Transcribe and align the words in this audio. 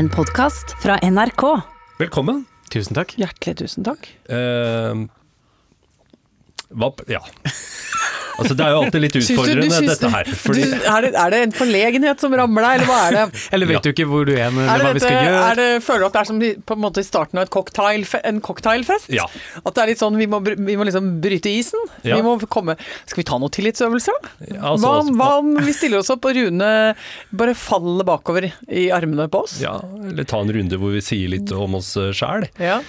En 0.00 0.08
podkast 0.08 0.70
fra 0.80 0.94
NRK. 1.04 1.42
Velkommen. 1.98 2.46
Tusen 2.72 2.96
takk. 2.96 3.10
Hjertelig 3.20 3.58
tusen 3.60 3.84
takk. 3.84 4.06
Uh, 4.32 5.04
hva 6.72 6.88
Ja. 7.10 7.20
Altså, 8.40 8.54
det 8.56 8.64
er 8.66 8.70
jo 8.74 8.78
alltid 8.82 9.02
litt 9.04 9.12
Syns 9.18 9.26
du- 9.28 9.34
du 9.34 9.40
utfordrende, 9.40 9.76
syns- 9.76 9.90
dette 9.92 10.10
her. 10.14 10.24
Fordi 10.40 10.62
du, 10.64 10.74
er, 10.80 11.00
det, 11.04 11.10
er 11.20 11.30
det 11.34 11.40
en 11.46 11.52
forlegenhet 11.60 12.22
som 12.24 12.34
rammer 12.40 12.64
deg, 12.66 12.72
eller 12.80 12.88
hva 12.90 12.98
er 13.06 13.16
det? 13.18 13.24
Eller 13.54 13.66
vet 13.70 13.76
Ja. 13.76 13.80
du 13.84 13.90
ikke 13.92 14.06
hvor 14.10 14.24
du 14.26 14.32
er, 14.32 14.38
Er 14.40 14.48
eller 14.48 14.64
det 14.64 14.86
hva 14.86 14.92
vi 14.94 14.98
dette, 14.98 15.06
skal 15.06 15.26
gjøre? 15.28 15.42
er 15.50 15.60
det, 15.60 15.68
føler 15.84 16.00
du 16.00 16.06
at 16.08 16.12
det 16.16 16.20
er 16.22 16.28
som 16.30 16.40
på 16.70 16.76
en 16.78 16.82
måte 16.86 17.04
i 17.04 17.06
starten 17.06 17.38
av 17.40 17.44
et 17.46 17.52
cocktail, 17.54 18.06
en 18.24 18.40
cocktailfest? 18.40 19.10
Ja. 19.14 19.26
At 19.64 19.74
det 19.76 19.82
er 19.84 19.90
litt 19.92 20.00
sånn 20.02 20.16
vi 20.16 20.26
må, 20.30 20.40
vi 20.46 20.76
må 20.80 20.86
liksom 20.88 21.12
bryte 21.20 21.52
isen? 21.52 21.84
Ja. 22.02 22.16
Vi 22.16 22.22
må 22.26 22.38
komme 22.48 22.76
Skal 23.06 23.20
vi 23.22 23.26
ta 23.28 23.38
noen 23.38 23.52
tillitsøvelser, 23.54 24.16
da? 24.22 24.32
altså, 24.70 24.86
hva, 24.86 24.96
altså, 25.02 25.14
hva 25.20 25.30
om 25.42 25.52
vi 25.66 25.72
stiller 25.76 26.00
oss 26.00 26.10
opp 26.14 26.24
og 26.30 26.34
Rune 26.40 26.72
bare 27.36 27.54
faller 27.58 28.04
bakover 28.08 28.50
i 28.70 28.88
armene 28.94 29.28
på 29.30 29.44
oss? 29.44 29.58
ja, 29.60 29.76
Eller 30.08 30.24
ta 30.24 30.40
en 30.40 30.52
runde 30.56 30.78
hvor 30.80 30.92
vi 30.96 31.00
sier 31.04 31.28
litt 31.32 31.52
om 31.52 31.74
oss 31.78 31.94
sjæl. 32.16 32.48
Ja. 32.58 32.80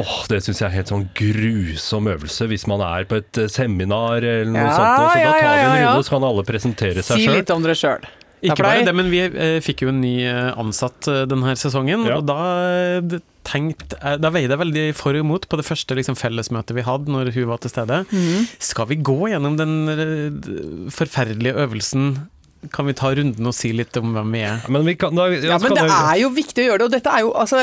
Åh, 0.00 0.14
Det 0.28 0.40
syns 0.42 0.58
jeg 0.60 0.66
er 0.68 0.74
helt 0.74 0.90
sånn 0.90 1.04
grusom 1.14 2.08
øvelse 2.10 2.48
hvis 2.50 2.66
man 2.70 2.82
er 2.82 3.04
på 3.10 3.20
et 3.20 3.38
eh, 3.38 3.46
seminar 3.52 4.18
eller 4.24 4.50
noe 4.50 4.64
Ja, 4.66 4.74
sånt. 4.74 4.98
Og 5.04 5.08
så 5.12 5.20
ja, 5.22 5.30
da 5.30 5.38
tar 5.38 5.54
vi 5.54 5.62
ja, 5.62 5.70
en 5.70 5.80
ja. 5.82 5.88
runde, 5.94 6.04
så 6.08 6.16
kan 6.16 6.28
alle 6.30 6.44
presentere 6.48 7.02
seg 7.04 7.16
Si 7.20 7.26
selv. 7.28 7.36
litt 7.38 7.50
om 7.54 7.62
dere 7.62 7.78
sjøl. 7.78 8.08
Ikke 8.44 8.60
bare 8.60 8.82
det, 8.84 8.92
men 8.92 9.06
vi 9.08 9.22
eh, 9.24 9.60
fikk 9.64 9.86
jo 9.86 9.88
en 9.88 10.02
ny 10.02 10.16
eh, 10.28 10.50
ansatt 10.60 11.06
denne 11.30 11.54
sesongen, 11.56 12.02
Ja. 12.10 12.18
og 12.20 12.26
da 12.28 13.20
tenkt, 13.44 13.94
Da 14.20 14.30
veide 14.32 14.52
jeg 14.52 14.60
veldig 14.60 14.84
for 14.98 15.16
og 15.16 15.20
imot 15.24 15.46
på 15.48 15.56
det 15.60 15.64
første 15.68 15.96
liksom, 15.96 16.16
fellesmøtet 16.16 16.74
vi 16.76 16.84
hadde 16.84 17.08
når 17.12 17.30
hun 17.36 17.48
var 17.48 17.58
til 17.64 17.70
stede. 17.72 18.02
Mm. 18.12 18.44
Skal 18.58 18.86
vi 18.90 18.96
gå 19.00 19.16
gjennom 19.32 19.56
den 19.56 20.90
forferdelige 20.92 21.54
øvelsen? 21.64 22.28
Kan 22.72 22.86
vi 22.88 22.94
ta 22.96 23.10
runden 23.14 23.48
og 23.50 23.54
si 23.56 23.72
litt 23.76 23.96
om 24.00 24.14
hvem 24.16 24.32
vi 24.34 24.42
er? 24.46 24.64
Men 24.72 24.84
vi 24.86 24.94
kan, 25.00 25.14
da, 25.16 25.26
ja, 25.32 25.54
Ja, 25.54 25.58
men 25.62 25.74
det 25.76 25.84
er 25.84 26.18
jo 26.20 26.30
viktig 26.34 26.64
å 26.64 26.66
gjøre 26.68 26.80
det, 26.82 26.86
og 26.88 26.94
dette 26.94 27.10
er 27.12 27.24
jo 27.24 27.32
altså 27.40 27.58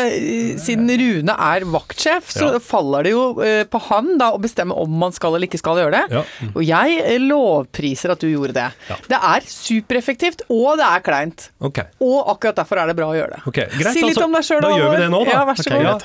Siden 0.61 0.91
Rune 1.01 1.35
er 1.47 1.65
vaktsjef, 1.73 2.29
så 2.33 2.51
Ja. 2.51 2.59
faller 2.63 3.07
det 3.07 3.13
jo 3.15 3.23
eh, 3.43 3.63
på 3.65 3.81
han 3.89 4.17
da 4.21 4.31
å 4.35 4.39
bestemme 4.41 4.75
om 4.77 4.91
man 5.01 5.11
skal 5.15 5.35
eller 5.35 5.47
ikke 5.47 5.61
skal 5.61 5.79
gjøre 5.81 5.95
det. 5.97 6.05
Ja. 6.19 6.23
Og 6.51 6.61
jeg 6.65 6.99
eh, 7.01 7.19
lovpriser 7.23 8.13
at 8.15 8.19
du 8.21 8.27
gjorde 8.29 8.53
det. 8.57 8.69
Ja. 8.89 8.95
Det 9.07 9.19
er 9.31 9.39
supereffektivt, 9.47 10.45
og 10.49 10.77
det 10.81 10.87
er 10.87 10.99
kleint. 11.05 11.49
Okay. 11.59 11.85
Og 12.03 12.29
akkurat 12.35 12.55
derfor 12.61 12.81
er 12.83 12.91
det 12.91 12.97
bra 12.99 13.07
å 13.11 13.17
gjøre 13.17 13.37
det. 13.37 13.41
Okay. 13.51 13.67
greit. 13.71 13.93
si 13.93 14.01
litt 14.03 14.15
altså, 14.15 14.27
om 14.27 14.33
deg 14.37 14.43
sjøl, 14.47 14.61
Da 14.65 14.69
gjør 14.77 14.89
vi 14.95 15.01
det 15.05 15.09
nå, 15.13 15.23
da. 15.25 15.31
Ja, 15.31 15.43
vær 15.47 15.55
så 15.59 15.67
okay, 15.67 15.83
god. 15.87 16.01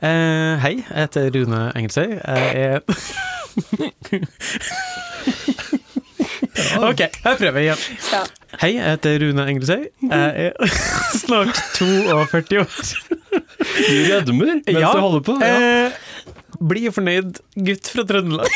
Eh, 0.00 0.54
hei, 0.64 0.74
jeg 0.80 0.96
heter 0.96 1.30
Rune 1.36 1.60
Engelsøy. 1.76 2.08
Jeg 2.16 2.48
er 2.56 2.80
OK, 6.90 7.00
jeg 7.06 7.38
prøver 7.40 7.60
igjen. 7.64 7.84
Ja. 8.12 8.22
Hei, 8.60 8.72
jeg 8.76 8.84
heter 8.94 9.18
Rune 9.24 9.44
Engelsøy. 9.52 9.84
Jeg 10.10 10.48
er 10.50 10.74
snart 11.22 11.60
42 11.78 12.60
år. 12.64 12.90
Du 13.30 13.96
rødmer 14.10 14.50
mens 14.54 14.70
Ja, 14.72 14.90
du 14.94 15.00
holder 15.04 15.24
på. 15.30 15.36
Ja. 15.40 15.86
Eh, 15.86 16.58
bli 16.60 16.88
fornøyd 16.92 17.38
gutt 17.66 17.88
fra 17.94 18.04
Trøndelag. 18.08 18.50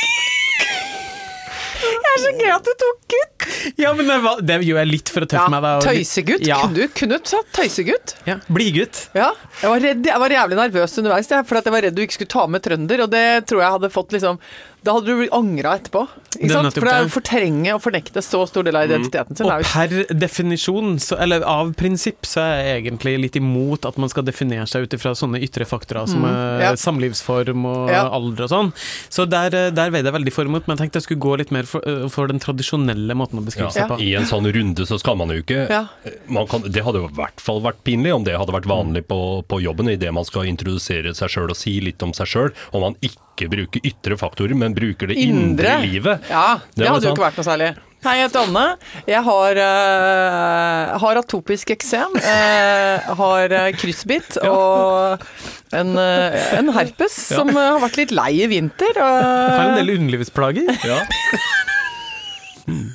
Det 1.84 2.10
er 2.14 2.20
så 2.22 2.30
gøy 2.38 2.50
at 2.54 2.66
du 2.68 2.70
tok 2.78 2.98
gutt! 3.10 3.46
Ja, 3.80 3.90
men 3.96 4.06
det, 4.06 4.16
var, 4.22 4.38
det 4.46 4.56
gjør 4.62 4.78
jeg 4.82 4.88
litt 4.90 5.10
for 5.10 5.24
å 5.24 5.28
tøffe 5.28 5.50
meg. 5.50 5.64
da. 5.64 5.70
og- 5.80 5.86
Tøysegutt. 5.88 6.44
Ja. 6.46 6.60
Kunne 6.62 6.76
du 6.78 6.92
kunne 6.94 7.18
sagt 7.26 7.50
tøysegutt? 7.56 8.14
Ja, 8.28 8.36
Blidgutt. 8.46 9.00
Ja. 9.18 9.32
Jeg 9.62 9.72
var, 9.72 9.82
redd, 9.82 10.06
jeg 10.06 10.22
var 10.22 10.34
jævlig 10.36 10.58
nervøs 10.60 10.94
underveis, 11.02 11.32
for 11.48 11.58
at 11.58 11.66
jeg 11.68 11.74
var 11.74 11.82
redd 11.88 11.96
du 11.98 12.02
ikke 12.04 12.18
skulle 12.20 12.34
ta 12.36 12.46
med 12.54 12.62
trønder, 12.64 13.02
og 13.06 13.10
det 13.12 13.24
tror 13.50 13.64
jeg 13.64 13.74
hadde 13.78 13.90
fått 13.94 14.14
liksom 14.14 14.38
Da 14.84 14.92
hadde 14.98 15.06
du 15.16 15.28
angra 15.32 15.78
etterpå. 15.78 16.02
Ikke 16.34 16.50
sant? 16.50 16.74
For 16.76 16.84
det 16.84 16.92
er 16.92 17.06
å 17.06 17.10
fortrenge 17.14 17.72
og 17.76 17.80
fornekte 17.84 18.20
så 18.24 18.40
stor 18.50 18.66
del 18.66 18.76
av 18.76 18.84
identiteten 18.88 19.36
sin. 19.38 19.46
Og 19.46 19.62
er 19.62 19.64
per 19.64 20.14
definisjon, 20.18 20.98
så, 21.00 21.16
eller 21.24 21.44
av 21.48 21.70
prinsipp, 21.78 22.26
så 22.28 22.42
er 22.42 22.58
jeg 22.66 22.82
egentlig 22.82 23.14
litt 23.22 23.38
imot 23.38 23.86
at 23.88 23.96
man 24.02 24.10
skal 24.12 24.26
definere 24.26 24.66
seg 24.68 24.84
ut 24.84 24.96
ifra 24.98 25.14
sånne 25.16 25.40
ytre 25.46 25.64
faktorer 25.68 26.08
som 26.10 26.24
eh, 26.26 26.32
Mm, 26.34 26.60
ja. 26.60 26.72
samlivsform 26.76 27.64
og 27.70 27.90
Ja. 27.94 28.02
alder 28.10 28.44
og 28.44 28.50
sånn. 28.50 28.72
Så 29.08 29.24
der, 29.30 29.54
eh, 29.54 29.70
der 29.70 29.90
veide 29.94 30.10
jeg 30.10 30.16
veldig 30.18 30.32
for 30.34 30.44
imot, 30.50 30.66
men 30.68 30.76
jeg 30.76 30.82
tenkte 30.90 31.00
jeg 31.00 31.06
skulle 31.08 31.24
gå 31.24 31.38
litt 31.38 31.50
mer 31.54 31.62
for, 31.70 31.80
eh, 31.88 32.08
for 32.08 32.26
den 32.28 32.40
tradisjonelle 32.42 33.14
måten 33.16 33.38
å 33.40 33.44
beskrive 33.46 33.70
Ja. 33.72 33.86
seg 33.86 33.88
på. 33.88 34.00
I 34.02 34.14
en 34.18 34.24
sånn 34.28 34.50
runde 34.52 34.84
så 34.86 34.98
skal 35.00 35.16
man 35.16 35.28
jo 35.28 35.40
ikke 35.42 35.68
Ja. 35.70 35.86
man 36.28 36.46
kan, 36.46 36.60
Det 36.62 36.82
hadde 36.84 36.98
jo 37.00 37.08
i 37.08 37.14
hvert 37.14 37.40
fall 37.40 37.60
vært 37.62 37.80
pinlig 37.84 38.12
om 38.14 38.24
det 38.24 38.36
hadde 38.36 38.52
vært 38.52 38.66
vanlig 38.66 39.06
på, 39.06 39.44
på 39.46 39.62
jobben 39.62 39.88
idet 39.88 40.12
man 40.12 40.24
skal 40.24 40.42
introdusere 40.44 41.14
seg 41.14 41.28
sjøl 41.30 41.50
og 41.50 41.56
si 41.56 41.80
litt 41.80 42.02
om 42.02 42.12
seg 42.12 42.26
sjøl, 42.26 42.52
og 42.72 42.80
man 42.80 42.96
ikke 43.00 43.20
bruker 43.42 43.82
ytre 43.84 44.16
faktorer, 44.20 44.54
men 44.58 44.74
bruker 44.76 45.10
det 45.10 45.18
indre, 45.18 45.78
livet. 45.82 46.30
Ja, 46.30 46.60
det, 46.74 46.86
hadde 46.88 47.08
jo 47.08 47.14
ikke 47.16 47.26
vært 47.26 47.40
noe 47.40 47.46
særlig. 47.46 47.74
Hei, 48.04 48.18
jeg 48.18 48.28
heter 48.28 48.44
Anne. 48.44 48.64
Jeg 49.08 49.22
har, 49.24 49.58
uh, 49.64 50.96
har 51.00 51.20
atopisk 51.22 51.72
eksem. 51.72 52.18
uh, 52.20 53.14
har 53.16 53.54
eh, 53.56 53.70
kryssbitt 53.80 54.36
og 54.44 55.24
en, 55.72 55.94
uh, 55.96 56.36
en 56.58 56.68
herpes 56.76 57.16
som 57.30 57.48
eh, 57.48 57.70
har 57.72 57.80
vært 57.80 57.96
litt 58.02 58.12
lei 58.12 58.30
i 58.44 58.50
vinter. 58.52 59.00
Har 59.00 59.70
en 59.70 59.78
del 59.80 59.96
underlivsplager. 59.96 60.68
Ja. 60.84 61.00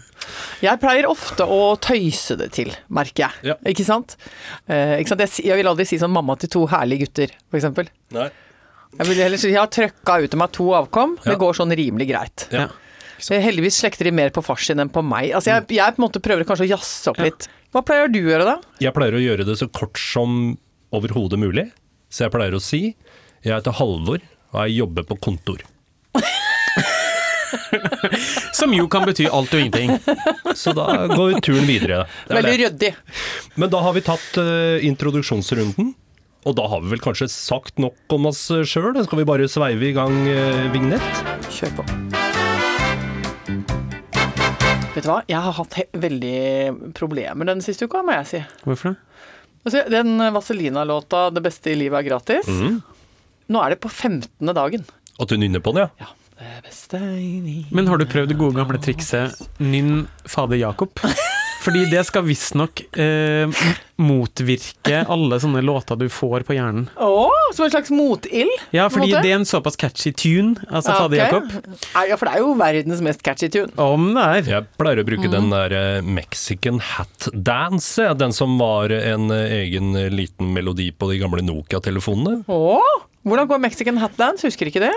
Jeg 0.60 0.80
pleier 0.82 1.08
ofte 1.08 1.46
å 1.48 1.76
tøyse 1.80 2.36
det 2.40 2.50
til, 2.58 2.74
merker 2.92 3.30
jeg. 3.30 3.54
Ja. 3.54 3.56
Ikke 3.70 3.86
sant? 3.88 4.18
Eh, 4.68 4.98
ikke 5.00 5.14
sant? 5.14 5.24
Jeg, 5.24 5.46
jeg 5.48 5.60
vil 5.62 5.70
aldri 5.72 5.86
si 5.88 6.00
sånn 6.02 6.12
'mamma 6.12 6.36
til 6.40 6.52
to 6.52 6.66
herlige 6.68 7.08
gutter', 7.08 7.36
f.eks. 7.48 7.92
Nei. 8.16 8.28
Jeg 8.98 9.06
vil 9.06 9.22
heller 9.22 9.40
si 9.40 9.52
jeg 9.52 9.60
har 9.62 9.70
trøkka 9.72 10.16
ut 10.24 10.36
av 10.36 10.42
meg 10.42 10.54
to 10.56 10.70
avkom. 10.76 11.18
Ja. 11.22 11.34
Det 11.34 11.40
går 11.44 11.58
sånn 11.60 11.76
rimelig 11.78 12.10
greit. 12.10 12.48
Ja. 12.54 12.68
Heldigvis 13.20 13.78
slekter 13.82 14.08
de 14.08 14.14
mer 14.16 14.32
på 14.34 14.42
fars 14.46 14.66
sin 14.70 14.80
enn 14.82 14.92
på 14.92 15.04
meg. 15.06 15.34
Altså 15.36 15.52
jeg, 15.52 15.68
jeg 15.76 15.96
på 15.96 16.02
en 16.02 16.06
måte 16.08 16.22
prøver 16.24 16.48
kanskje 16.48 16.66
å 16.70 16.72
jazze 16.72 17.12
opp 17.12 17.20
litt. 17.22 17.50
Hva 17.76 17.84
pleier 17.86 18.10
du 18.10 18.22
å 18.22 18.30
gjøre 18.32 18.48
da? 18.48 18.56
Jeg 18.82 18.96
pleier 18.96 19.18
å 19.18 19.22
gjøre 19.22 19.46
det 19.46 19.58
så 19.60 19.68
kort 19.70 20.00
som 20.02 20.56
overhodet 20.96 21.38
mulig. 21.42 21.68
Så 22.10 22.26
jeg 22.26 22.34
pleier 22.34 22.56
å 22.58 22.64
si 22.64 22.82
jeg 23.46 23.54
heter 23.54 23.76
Halvor, 23.78 24.24
og 24.52 24.58
jeg 24.66 24.80
jobber 24.82 25.06
på 25.08 25.20
kontor. 25.30 25.62
Som 28.58 28.74
jo 28.76 28.88
kan 28.92 29.06
bety 29.08 29.30
alt 29.30 29.54
og 29.54 29.62
ingenting. 29.62 29.94
Så 30.58 30.74
da 30.76 31.06
går 31.08 31.40
turen 31.46 31.68
videre. 31.70 32.04
Er 32.28 32.40
Veldig 32.42 32.58
ryddig. 32.64 32.92
Men 33.56 33.72
da 33.72 33.80
har 33.86 33.96
vi 33.96 34.04
tatt 34.06 34.40
uh, 34.42 34.76
introduksjonsrunden. 34.86 35.94
Og 36.48 36.56
da 36.56 36.68
har 36.72 36.80
vi 36.84 36.94
vel 36.94 37.02
kanskje 37.04 37.28
sagt 37.32 37.82
nok 37.84 38.16
om 38.16 38.30
oss 38.30 38.46
sjøl? 38.48 38.96
Skal 39.04 39.20
vi 39.20 39.28
bare 39.28 39.50
sveive 39.52 39.90
i 39.90 39.96
gang 39.96 40.16
eh, 40.32 40.70
vignett? 40.72 41.24
Kjør 41.52 41.74
på. 41.82 41.88
Vet 44.96 45.04
du 45.06 45.10
hva, 45.12 45.20
jeg 45.30 45.40
har 45.46 45.56
hatt 45.60 45.76
he 45.80 45.86
veldig 46.00 46.94
problemer 46.98 47.48
den 47.48 47.64
siste 47.64 47.88
uka, 47.88 48.02
må 48.04 48.16
jeg 48.18 48.30
si. 48.32 48.42
Hvorfor 48.66 48.96
det? 48.96 49.02
Altså, 49.68 49.84
den 49.92 50.16
Vazelina-låta 50.32 51.30
'Det 51.36 51.44
beste 51.44 51.74
i 51.74 51.76
livet 51.76 52.00
er 52.00 52.08
gratis', 52.08 52.48
nå 53.50 53.60
er 53.60 53.70
det 53.76 53.82
på 53.84 53.90
15. 53.92 54.54
dagen. 54.56 54.86
At 55.20 55.28
du 55.28 55.36
nynner 55.36 55.60
på 55.60 55.76
den, 55.76 55.84
ja? 55.84 55.90
Ja. 56.00 56.16
Det 56.40 56.64
beste 56.64 56.96
i 56.96 57.42
livet 57.44 57.72
Men 57.76 57.88
har 57.88 57.98
du 58.00 58.06
prøvd 58.06 58.30
det 58.32 58.38
gode 58.40 58.56
gamle 58.56 58.80
trikset 58.80 59.36
Nynn 59.60 60.08
fader 60.26 60.56
Jakob? 60.56 60.90
Fordi 61.60 61.86
det 61.92 62.02
skal 62.08 62.24
visstnok 62.24 62.82
eh, 63.00 63.50
motvirke 64.00 65.02
alle 65.12 65.40
sånne 65.44 65.62
låter 65.66 65.98
du 66.00 66.06
får 66.12 66.46
på 66.48 66.56
hjernen. 66.56 66.86
Oh, 67.04 67.34
som 67.56 67.66
en 67.68 67.74
slags 67.74 67.92
motild? 67.92 68.52
Ja, 68.76 68.86
fordi 68.92 69.10
måte? 69.12 69.24
det 69.26 69.34
er 69.34 69.40
en 69.42 69.48
såpass 69.50 69.76
catchy 69.80 70.14
tune, 70.16 70.56
altså 70.70 70.94
Ja, 70.94 70.98
Fader 71.02 71.20
ok. 71.20 71.24
Jakob. 71.26 71.76
Ja, 72.10 72.16
for 72.20 72.30
det 72.30 72.36
er 72.38 72.44
jo 72.46 72.54
verdens 72.60 73.04
mest 73.06 73.24
catchy 73.26 73.50
tune. 73.52 73.70
Om 73.76 74.08
det 74.16 74.24
er. 74.24 74.50
Jeg 74.56 74.70
pleier 74.80 75.04
å 75.04 75.08
bruke 75.08 75.28
Mm. 75.30 75.34
den 75.36 75.50
der 75.52 75.74
eh, 75.76 76.02
Mexican 76.02 76.80
Hat 76.80 77.28
Dance, 77.36 78.08
den 78.18 78.32
som 78.34 78.56
var 78.58 78.90
en 78.96 79.30
eh, 79.36 79.58
egen 79.66 79.92
eh, 80.00 80.08
liten 80.10 80.54
melodi 80.56 80.92
på 80.96 81.12
de 81.12 81.20
gamle 81.20 81.44
Nokia-telefonene. 81.44 82.46
Oh, 82.48 83.04
hvordan 83.28 83.50
går 83.52 83.60
Mexican 83.60 83.98
hat 84.00 84.16
dance? 84.18 84.48
Husker 84.48 84.72
ikke 84.72 84.80
det. 84.88 84.94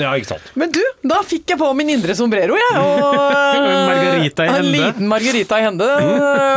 Ja, 0.00 0.12
ikke 0.16 0.30
sant. 0.32 0.46
Men 0.58 0.72
du, 0.74 0.80
da 1.06 1.20
fikk 1.26 1.52
jeg 1.52 1.60
på 1.60 1.68
min 1.76 1.92
indre 1.96 2.16
sombrero, 2.18 2.56
jeg. 2.58 2.78
Og 2.80 3.58
En 3.62 3.88
margarita 3.90 4.46
i 4.46 4.54
En 4.54 4.70
liten 4.72 5.10
margarita 5.10 5.60
i 5.60 5.66
hende. 5.66 5.90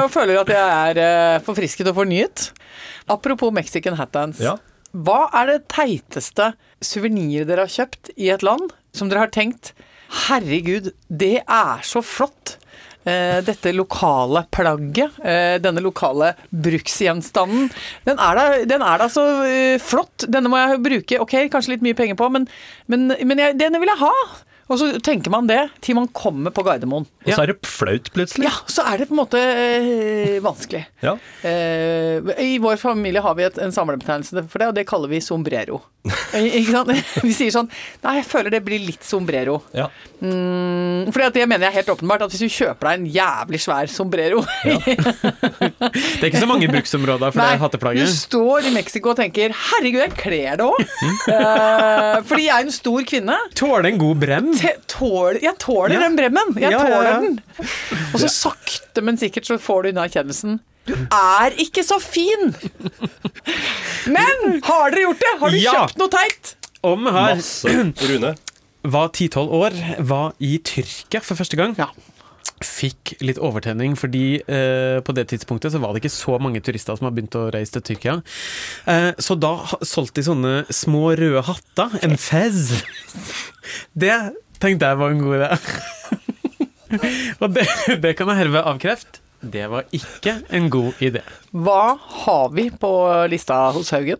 Og 0.05 0.13
føler 0.13 0.39
at 0.43 0.53
jeg 0.55 0.77
er 0.91 1.01
eh, 1.05 1.41
forfrisket 1.45 1.91
og 1.91 1.99
fornyet. 1.99 2.49
Apropos 3.11 3.53
Mexican 3.53 3.97
hat 3.99 4.13
dance. 4.15 4.43
Ja. 4.43 4.55
Hva 4.95 5.25
er 5.41 5.51
det 5.51 5.59
teiteste 5.71 6.53
suveniret 6.83 7.49
dere 7.49 7.65
har 7.67 7.73
kjøpt 7.73 8.13
i 8.15 8.31
et 8.31 8.45
land 8.45 8.71
som 8.95 9.11
dere 9.11 9.25
har 9.25 9.33
tenkt 9.35 9.73
Herregud, 10.25 10.91
det 11.09 11.41
er 11.41 11.81
så 11.83 11.99
flott. 12.05 12.55
Eh, 13.05 13.39
dette 13.45 13.69
lokale 13.75 14.47
plagget, 14.49 15.19
eh, 15.21 15.59
denne 15.61 15.83
lokale 15.85 16.31
bruksgjenstanden, 16.49 17.67
den 18.07 18.17
er 18.17 18.39
da, 18.39 18.45
den 18.65 18.81
er 18.81 18.97
da 18.97 19.07
så 19.13 19.25
eh, 19.45 19.77
flott. 19.77 20.25
Denne 20.25 20.49
må 20.49 20.57
jeg 20.57 20.81
bruke, 20.81 21.19
ok, 21.21 21.35
kanskje 21.53 21.75
litt 21.75 21.85
mye 21.85 21.97
penger 21.97 22.17
på, 22.17 22.31
men, 22.33 22.47
men, 22.89 23.11
men 23.13 23.43
jeg, 23.43 23.59
denne 23.61 23.81
vil 23.83 23.93
jeg 23.93 24.01
ha. 24.01 24.13
Og 24.65 24.79
så 24.81 24.87
tenker 25.03 25.29
man 25.29 25.45
det 25.49 25.59
til 25.85 25.97
man 25.97 26.07
kommer 26.09 26.53
på 26.53 26.63
Gardermoen. 26.65 27.05
Og 27.05 27.29
så 27.29 27.43
er 27.43 27.51
det 27.53 27.69
flaut 27.69 28.09
plutselig. 28.13 28.47
Ja, 28.47 28.53
så 28.65 28.85
er 28.89 29.01
det 29.01 29.09
på 29.09 29.13
en 29.13 29.21
måte 29.21 29.41
øh, 29.41 30.37
vanskelig. 30.45 30.85
Ja. 31.05 31.13
Uh, 31.45 32.31
I 32.41 32.57
vår 32.61 32.79
familie 32.81 33.21
har 33.21 33.37
vi 33.37 33.45
et, 33.45 33.59
en 33.61 33.73
samlebetegnelse 33.75 34.47
for 34.49 34.61
det, 34.61 34.71
og 34.71 34.77
det 34.77 34.87
kaller 34.89 35.11
vi 35.13 35.21
sombrero. 35.21 35.83
Eh? 36.35 36.67
Vi 37.23 37.31
sier 37.33 37.49
sånn 37.53 37.67
Nei, 38.03 38.17
jeg 38.19 38.25
føler 38.27 38.53
det 38.53 38.59
blir 38.65 38.81
litt 38.83 39.05
sombrero. 39.05 39.55
Ja. 39.73 39.87
Mm, 40.19 41.07
fordi 41.13 41.29
det 41.39 41.45
mener 41.49 41.67
jeg 41.69 41.79
helt 41.79 41.91
åpenbart, 41.95 42.25
at 42.25 42.33
hvis 42.33 42.43
du 42.43 42.51
kjøper 42.51 42.89
deg 42.89 42.99
en 42.99 43.07
jævlig 43.13 43.59
svær 43.61 43.89
sombrero 43.91 44.41
Det 44.65 46.21
er 46.21 46.27
ikke 46.29 46.41
så 46.41 46.49
mange 46.49 46.69
bruksområder 46.71 47.33
for 47.35 47.73
det 47.75 47.95
Du 47.99 48.13
står 48.13 48.69
i 48.69 48.73
Mexico 48.75 49.11
og 49.13 49.19
tenker 49.19 49.53
'herregud, 49.55 50.01
jeg 50.03 50.13
kler 50.19 50.59
det 50.59 50.67
òg'. 50.67 50.83
fordi 52.29 52.47
jeg 52.47 52.53
er 52.53 52.67
en 52.67 52.75
stor 52.75 53.07
kvinne. 53.09 53.37
Tåler 53.57 53.89
en 53.91 54.01
god 54.01 54.21
brem. 54.21 54.54
Jeg 55.45 55.55
tåler 55.59 55.93
Ja. 55.95 55.99
den 56.05 56.15
bremmen. 56.19 56.55
Jeg 56.61 56.71
tåler 56.77 57.09
ja. 57.09 57.19
den. 57.21 57.39
Og 58.13 58.19
så 58.21 58.29
sakte, 58.31 59.01
men 59.05 59.17
sikkert 59.21 59.45
så 59.49 59.57
får 59.61 59.83
du 59.83 59.89
unna 59.93 60.05
erkjennelsen. 60.07 60.59
Du 60.85 60.93
er 60.93 61.55
ikke 61.57 61.81
så 61.83 61.97
fin! 61.99 62.51
Men 64.05 64.59
har 64.67 64.91
dere 64.93 65.05
gjort 65.07 65.21
det? 65.23 65.31
Har 65.41 65.49
du 65.55 65.57
Ja. 65.57 65.71
kjøpt 65.79 65.97
noe 66.01 66.11
teit? 66.13 66.55
Om 66.85 67.07
her 67.09 67.35
Masse. 67.35 67.65
Rune. 68.05 68.35
var 68.85 69.07
10-12 69.09 69.49
år, 69.49 69.79
var 70.05 70.33
i 70.39 70.57
Tyrkia 70.61 71.21
for 71.25 71.35
første 71.39 71.57
gang. 71.57 71.73
Ja. 71.79 71.87
Fikk 72.63 73.15
litt 73.25 73.39
overtenning, 73.41 73.95
fordi 73.97 74.37
eh, 74.47 74.99
på 75.03 75.13
det 75.17 75.25
tidspunktet 75.33 75.73
så 75.73 75.79
var 75.81 75.91
det 75.93 76.03
ikke 76.03 76.13
så 76.13 76.37
mange 76.39 76.61
turister 76.63 76.95
som 76.95 77.09
har 77.09 77.11
begynt 77.17 77.35
å 77.35 77.49
reise 77.51 77.73
til 77.75 77.81
Tyrkia. 77.89 78.19
Eh, 78.87 79.11
så 79.19 79.35
da 79.35 79.55
solgte 79.81 80.21
de 80.21 80.27
sånne 80.29 80.53
små 80.71 81.15
røde 81.17 81.41
hatter, 81.49 81.97
en 82.05 82.15
fez. 82.21 82.83
Det 83.97 84.13
tenkte 84.61 84.89
jeg 84.91 84.99
var 85.01 85.13
en 85.13 85.21
god 85.23 85.35
idé. 85.39 85.49
Og 87.43 87.47
det, 87.55 87.65
det 88.03 88.13
kan 88.17 88.29
jeg 88.31 88.39
herved 88.45 88.61
avkrefte. 88.73 89.21
Det 89.45 89.65
var 89.69 89.83
ikke 89.93 90.37
en 90.57 90.69
god 90.73 91.01
idé. 91.05 91.21
Hva 91.53 91.95
har 92.25 92.47
vi 92.55 92.69
på 92.81 92.91
lista 93.29 93.57
hos 93.75 93.91
Haugen? 93.93 94.17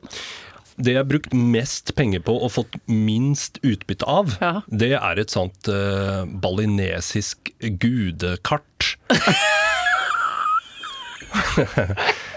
Det 0.75 0.91
jeg 0.91 0.99
har 0.99 1.07
brukt 1.07 1.31
mest 1.33 1.93
penger 1.95 2.19
på 2.27 2.35
og 2.35 2.51
fått 2.51 2.75
minst 2.91 3.61
utbytte 3.63 4.05
av, 4.11 4.33
Ja. 4.43 4.59
det 4.67 4.91
er 4.99 5.21
et 5.23 5.31
sånt 5.31 5.69
uh, 5.71 6.25
balinesisk 6.27 7.53
gudekart. 7.79 8.97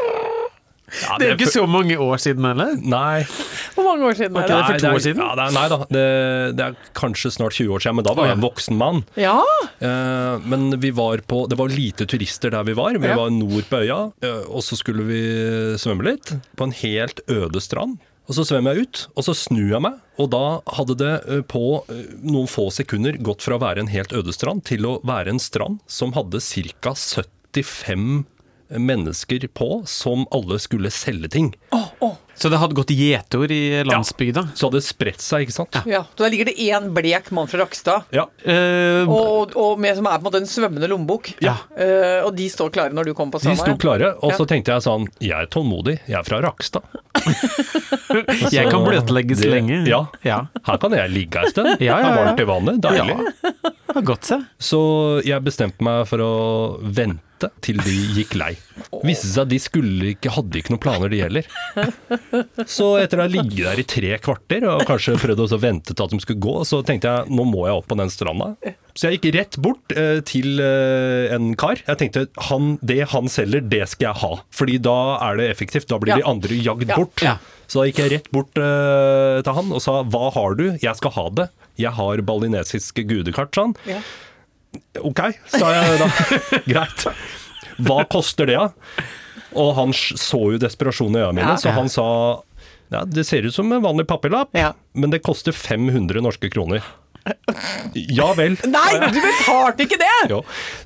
Ja, 1.02 1.18
Det 1.20 1.26
er 1.26 1.30
jo 1.34 1.36
ikke 1.38 1.52
så 1.52 1.64
mange 1.68 1.96
år 2.00 2.16
siden 2.22 2.44
heller. 2.48 2.74
Nei, 2.80 3.22
Hvor 3.74 3.84
mange 3.84 4.08
år 4.08 4.16
siden 4.16 4.36
er 4.40 4.46
det? 4.48 4.48
Nei, 4.48 4.56
det? 4.56 4.58
er 4.58 4.66
for 4.72 4.78
to 4.78 4.88
år 4.88 4.98
er- 4.98 5.04
siden? 5.06 5.22
Ja, 5.22 5.34
det 5.36 5.44
er, 5.44 5.52
nei 5.58 5.66
da, 5.68 5.78
det, 5.92 6.04
det 6.58 6.64
er 6.68 6.74
kanskje 6.96 7.32
snart 7.34 7.52
20 7.58 7.74
år 7.76 7.84
siden, 7.84 7.96
men 8.00 8.04
da 8.08 8.14
var 8.16 8.26
jeg 8.30 8.38
en 8.38 8.46
voksen 8.46 8.76
mann. 8.80 9.04
Ja, 9.16 9.36
Eh, 9.78 10.38
men 10.42 10.72
vi 10.82 10.90
var 10.90 11.18
på, 11.30 11.44
det 11.48 11.54
var 11.58 11.68
lite 11.70 12.02
turister 12.10 12.50
der 12.50 12.64
vi 12.66 12.72
var. 12.74 12.96
Vi 12.98 13.06
Ja. 13.06 13.14
var 13.14 13.30
nord 13.30 13.62
på 13.70 13.78
øya, 13.78 14.12
eh, 14.26 14.42
og 14.50 14.58
så 14.66 14.74
skulle 14.76 15.04
vi 15.06 15.20
svømme 15.78 16.02
litt 16.02 16.32
på 16.56 16.64
en 16.66 16.72
helt 16.72 17.20
øde 17.30 17.60
strand. 17.62 17.98
Og 18.28 18.34
så 18.34 18.42
svømmer 18.44 18.74
jeg 18.74 18.82
ut, 18.88 19.06
og 19.16 19.22
så 19.24 19.32
snur 19.38 19.70
jeg 19.70 19.80
meg, 19.80 19.94
og 20.18 20.30
da 20.34 20.60
hadde 20.74 20.96
det 20.98 21.12
eh, 21.30 21.40
på 21.46 21.62
eh, 21.88 22.10
noen 22.26 22.48
få 22.50 22.66
sekunder 22.74 23.16
gått 23.22 23.40
fra 23.46 23.54
å 23.56 23.62
være 23.62 23.78
en 23.84 23.92
helt 23.92 24.10
øde 24.12 24.34
strand 24.34 24.64
til 24.64 24.82
å 24.84 24.98
være 25.06 25.28
en 25.30 25.38
strand 25.38 25.78
som 25.86 26.12
hadde 26.12 26.40
ca. 26.42 26.92
75 26.92 28.24
mennesker 28.70 29.48
på, 29.48 29.82
som 29.86 30.26
alle 30.34 30.58
skulle 30.58 30.90
selge 30.90 31.28
ting. 31.28 31.52
Så 32.38 32.48
det 32.52 32.58
hadde 32.62 32.76
gått 32.78 32.92
gjetord 32.94 33.50
i 33.50 33.82
landsbygda. 33.88 34.44
Så 34.54 34.68
hadde 34.68 34.78
det 34.78 34.86
spredt 34.86 35.22
seg, 35.24 35.44
ikke 35.46 35.56
sant? 35.56 35.78
ja. 35.90 36.04
Så 36.14 36.22
der 36.24 36.30
ligger 36.34 36.48
det 36.50 36.54
én 36.62 36.88
blek 36.94 37.32
mann 37.34 37.48
fra 37.50 37.60
Rakstad. 37.64 38.06
Ja. 38.14 38.28
uh, 38.46 39.10
Og, 39.10 39.56
og 39.58 39.78
med, 39.82 39.96
som 39.98 40.06
er 40.06 40.16
på 40.18 40.22
en 40.22 40.28
måte 40.28 40.40
en 40.44 40.46
svømmende 40.50 40.88
lommebok. 40.90 41.32
Ja. 41.44 41.56
Uh, 41.74 42.22
og 42.28 42.32
de 42.38 42.46
står 42.52 42.70
klare 42.74 42.94
når 42.94 43.10
du 43.10 43.14
kommer 43.18 43.34
på 43.36 43.42
De 43.42 43.50
stranda. 43.50 43.66
sto 43.66 43.76
klare, 43.82 44.12
og 44.22 44.30
Ja. 44.32 44.38
så 44.38 44.46
tenkte 44.46 44.72
jeg 44.76 44.86
sånn 44.86 45.08
Jeg 45.20 45.34
er 45.42 45.50
tålmodig, 45.50 45.98
jeg 46.06 46.18
er 46.20 46.26
fra 46.30 46.40
Rakstad. 46.46 46.86
jeg 48.54 48.70
kan 48.70 48.84
bløtlegges 48.86 49.40
Det- 49.42 49.50
lenge. 49.52 49.82
Ja. 49.88 50.06
ja. 50.22 50.40
Her 50.66 50.78
kan 50.78 50.92
jeg 50.94 51.10
ligge 51.10 51.42
ei 51.42 51.50
stund. 51.52 51.76
Ja, 51.88 51.98
ja, 51.98 52.02
Det 52.02 52.10
er 52.10 52.16
ja. 52.16 52.24
varmt 52.24 52.40
i 52.40 52.48
vannet, 52.48 52.80
deilig. 52.82 53.16
Det 53.88 53.94
har 53.96 54.02
gått 54.14 54.24
seg. 54.28 54.44
Så 54.60 54.80
jeg 55.26 55.42
bestemte 55.46 55.82
meg 55.84 56.04
for 56.10 56.22
å 56.22 56.32
vente 56.82 57.48
til 57.62 57.78
de 57.78 57.92
gikk 58.18 58.34
lei. 58.38 58.50
Viste 59.06 59.28
seg 59.30 59.44
at 59.46 59.50
de 59.52 59.58
skulle 59.62 60.08
ikke, 60.14 60.32
hadde 60.34 60.58
ikke 60.58 60.72
noen 60.74 60.82
planer, 60.82 61.08
de 61.12 61.20
heller. 61.22 61.46
Så 62.68 62.86
etter 63.00 63.20
å 63.20 63.24
ha 63.24 63.30
ligget 63.32 63.62
der 63.64 63.80
i 63.80 63.84
tre 63.88 64.10
kvarter 64.22 64.64
og 64.68 64.82
kanskje 64.88 65.14
prøvd 65.20 65.42
å 65.54 65.58
vente 65.62 65.94
til 65.96 66.04
at 66.04 66.12
de 66.12 66.18
skulle 66.22 66.42
gå, 66.44 66.54
så 66.68 66.82
tenkte 66.86 67.08
jeg 67.08 67.32
nå 67.32 67.46
må 67.48 67.66
jeg 67.68 67.78
opp 67.80 67.86
på 67.90 67.96
den 68.00 68.10
stranda. 68.12 68.50
Så 68.98 69.08
jeg 69.08 69.18
gikk 69.20 69.28
rett 69.36 69.58
bort 69.62 69.94
eh, 69.94 70.18
til 70.26 70.58
eh, 70.60 71.32
en 71.36 71.52
kar. 71.58 71.80
Jeg 71.86 72.00
tenkte 72.00 72.24
han, 72.50 72.72
det 72.82 73.00
han 73.12 73.30
selger, 73.30 73.62
det 73.70 73.84
skal 73.92 74.10
jeg 74.10 74.20
ha. 74.24 74.32
Fordi 74.58 74.76
da 74.82 74.96
er 75.28 75.38
det 75.40 75.46
effektivt. 75.52 75.86
Da 75.88 76.00
blir 76.02 76.16
Ja. 76.16 76.20
de 76.20 76.26
andre 76.32 76.58
jagd 76.58 76.88
Ja. 76.90 76.96
bort. 76.98 77.22
Ja. 77.22 77.36
Så 77.70 77.80
da 77.82 77.86
gikk 77.88 78.00
jeg 78.02 78.12
rett 78.16 78.30
bort 78.34 78.58
eh, 78.58 79.38
til 79.46 79.54
han 79.60 79.72
og 79.76 79.82
sa 79.84 80.00
hva 80.02 80.32
har 80.34 80.56
du? 80.58 80.66
Jeg 80.82 80.96
skal 80.98 81.14
ha 81.14 81.26
det. 81.42 81.48
Jeg 81.78 81.94
har 81.94 82.24
balinesiske 82.26 83.04
gudekart, 83.06 83.54
sa 83.54 83.68
han. 83.68 83.76
Ja. 83.86 84.00
Ok, 85.06 85.20
sa 85.54 85.70
jeg 85.72 86.00
da. 86.02 86.08
Greit. 86.72 87.06
Hva 87.78 88.02
koster 88.10 88.48
det, 88.50 88.58
da? 88.58 88.72
Og 89.56 89.74
han 89.78 89.94
så 89.96 90.40
jo 90.54 90.60
desperasjonen 90.60 91.16
i 91.16 91.24
øynene 91.24 91.40
mine, 91.40 91.54
Ja. 91.54 91.60
så 91.62 91.72
han 91.76 91.88
sa 91.92 92.08
ja, 92.88 93.02
det 93.04 93.26
ser 93.28 93.44
ut 93.44 93.54
som 93.54 93.70
en 93.72 93.82
vanlig 93.84 94.06
papirlapp, 94.08 94.56
men 94.94 95.10
det 95.12 95.20
koster 95.22 95.52
500 95.52 96.22
norske 96.24 96.48
kroner. 96.50 96.82
Ja 97.92 98.30
vel. 98.36 98.54
Nei, 98.76 98.88
du 99.12 99.18
betalte 99.20 99.84
ikke 99.84 99.98
det! 100.00 100.10
Jo. 100.30 100.40